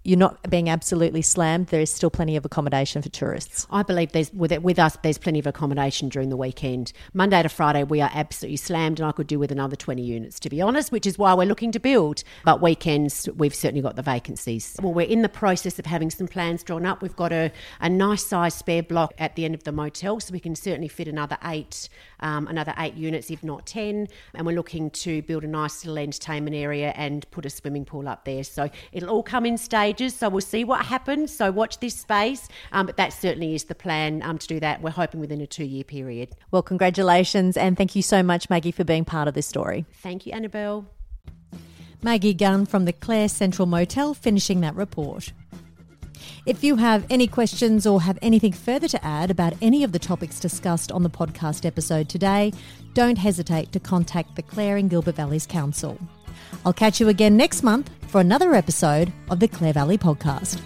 you're 0.09 0.16
not 0.16 0.49
being 0.49 0.71
absolutely 0.71 1.21
slammed. 1.21 1.66
There 1.66 1.83
is 1.83 1.92
still 1.92 2.09
plenty 2.09 2.35
of 2.35 2.47
accommodation 2.47 3.03
for 3.03 3.11
tourists. 3.11 3.66
I 3.71 3.83
believe 3.83 4.12
there's 4.12 4.33
with 4.33 4.51
it, 4.51 4.62
with 4.62 4.79
us 4.79 4.97
there's 5.03 5.18
plenty 5.18 5.38
of 5.38 5.47
accommodation 5.47 6.09
during 6.09 6.31
the 6.31 6.37
weekend. 6.37 6.94
Monday 7.12 7.42
to 7.42 7.49
Friday 7.51 7.85
we 7.85 8.01
are 8.01 8.11
absolutely 8.14 8.57
slammed, 8.57 9.01
and 9.01 9.07
I 9.07 9.12
could 9.12 9.27
do 9.27 9.38
with 9.38 9.53
another 9.53 9.77
20 9.77 10.01
units 10.01 10.40
to 10.40 10.49
be 10.49 10.62
honest, 10.62 10.92
which 10.92 11.07
is 11.07 11.18
why 11.18 11.35
we're 11.35 11.44
looking 11.44 11.73
to 11.73 11.79
build. 11.79 12.25
But 12.42 12.62
weekends 12.62 13.29
we've 13.37 13.55
certainly 13.55 13.83
got 13.83 13.97
the 13.97 14.03
vacancies. 14.03 14.77
Well, 14.83 14.94
we're 14.94 15.07
in 15.07 15.21
the 15.21 15.29
process 15.29 15.79
of 15.79 15.85
having 15.85 16.09
some 16.09 16.27
plans 16.27 16.62
drawn 16.62 16.87
up. 16.87 17.03
We've 17.03 17.14
got 17.14 17.33
a, 17.33 17.53
a 17.79 17.90
nice 17.90 18.25
size 18.25 18.55
spare 18.55 18.83
block 18.83 19.12
at 19.18 19.37
the 19.37 19.44
end 19.44 19.55
of 19.55 19.64
the 19.64 19.73
motel, 19.73 20.21
so 20.21 20.33
we 20.33 20.40
can 20.40 20.55
certainly 20.55 20.88
fit 20.88 21.07
another 21.07 21.37
eight 21.44 21.90
um, 22.21 22.47
another 22.49 22.75
eight 22.79 22.94
units, 22.94 23.31
if 23.31 23.42
not 23.44 23.66
10. 23.66 24.09
And 24.35 24.47
we're 24.47 24.57
looking 24.57 24.90
to 24.90 25.23
build 25.23 25.44
a 25.44 25.49
nice 25.49 25.85
little 25.85 25.99
entertainment 25.99 26.57
area 26.57 26.92
and 26.97 27.31
put 27.31 27.47
a 27.47 27.51
swimming 27.51 27.85
pool 27.85 28.09
up 28.09 28.25
there. 28.25 28.44
So 28.44 28.71
it'll 28.92 29.11
all 29.11 29.23
come 29.23 29.47
in 29.47 29.57
stages. 29.98 30.18
So 30.18 30.28
we'll 30.28 30.40
see 30.40 30.64
what 30.64 30.84
happens. 30.84 31.34
So 31.34 31.50
watch 31.50 31.78
this 31.80 31.94
space. 31.94 32.48
Um, 32.72 32.87
but 32.87 32.96
that 32.96 33.12
certainly 33.12 33.54
is 33.54 33.64
the 33.64 33.74
plan 33.74 34.22
um, 34.22 34.38
to 34.38 34.46
do 34.46 34.61
that. 34.61 34.80
We're 34.80 34.90
hoping 34.90 35.20
within 35.20 35.40
a 35.40 35.46
two 35.46 35.64
year 35.64 35.84
period. 35.84 36.30
Well, 36.50 36.62
congratulations. 36.62 37.56
And 37.56 37.76
thank 37.76 37.96
you 37.96 38.02
so 38.02 38.22
much, 38.22 38.48
Maggie, 38.50 38.72
for 38.72 38.84
being 38.84 39.04
part 39.04 39.28
of 39.28 39.34
this 39.34 39.46
story. 39.46 39.84
Thank 40.02 40.26
you, 40.26 40.32
Annabelle. 40.32 40.87
Maggie 42.02 42.34
Gunn 42.34 42.64
from 42.64 42.84
the 42.84 42.92
Clare 42.92 43.28
Central 43.28 43.66
Motel 43.66 44.14
finishing 44.14 44.61
that 44.61 44.76
report. 44.76 45.32
If 46.46 46.62
you 46.62 46.76
have 46.76 47.04
any 47.11 47.26
questions 47.26 47.87
or 47.87 48.00
have 48.02 48.18
anything 48.22 48.52
further 48.52 48.88
to 48.88 49.04
add 49.04 49.30
about 49.30 49.54
any 49.61 49.82
of 49.82 49.92
the 49.92 49.98
topics 49.98 50.40
discussed 50.40 50.92
on 50.92 51.02
the 51.02 51.11
podcast 51.11 51.66
episode 51.66 52.08
today, 52.08 52.52
don't 52.94 53.18
hesitate 53.18 53.72
to 53.72 53.80
contact 53.80 54.37
the 54.37 54.42
Clare 54.42 54.76
and 54.76 54.88
Gilbert 54.88 55.16
Valleys 55.16 55.46
Council. 55.46 55.98
I'll 56.64 56.72
catch 56.72 57.00
you 57.00 57.08
again 57.08 57.37
next 57.37 57.62
month 57.62 57.90
for 58.08 58.20
another 58.20 58.54
episode 58.54 59.12
of 59.30 59.40
the 59.40 59.48
Clare 59.48 59.72
Valley 59.72 59.98
Podcast. 59.98 60.61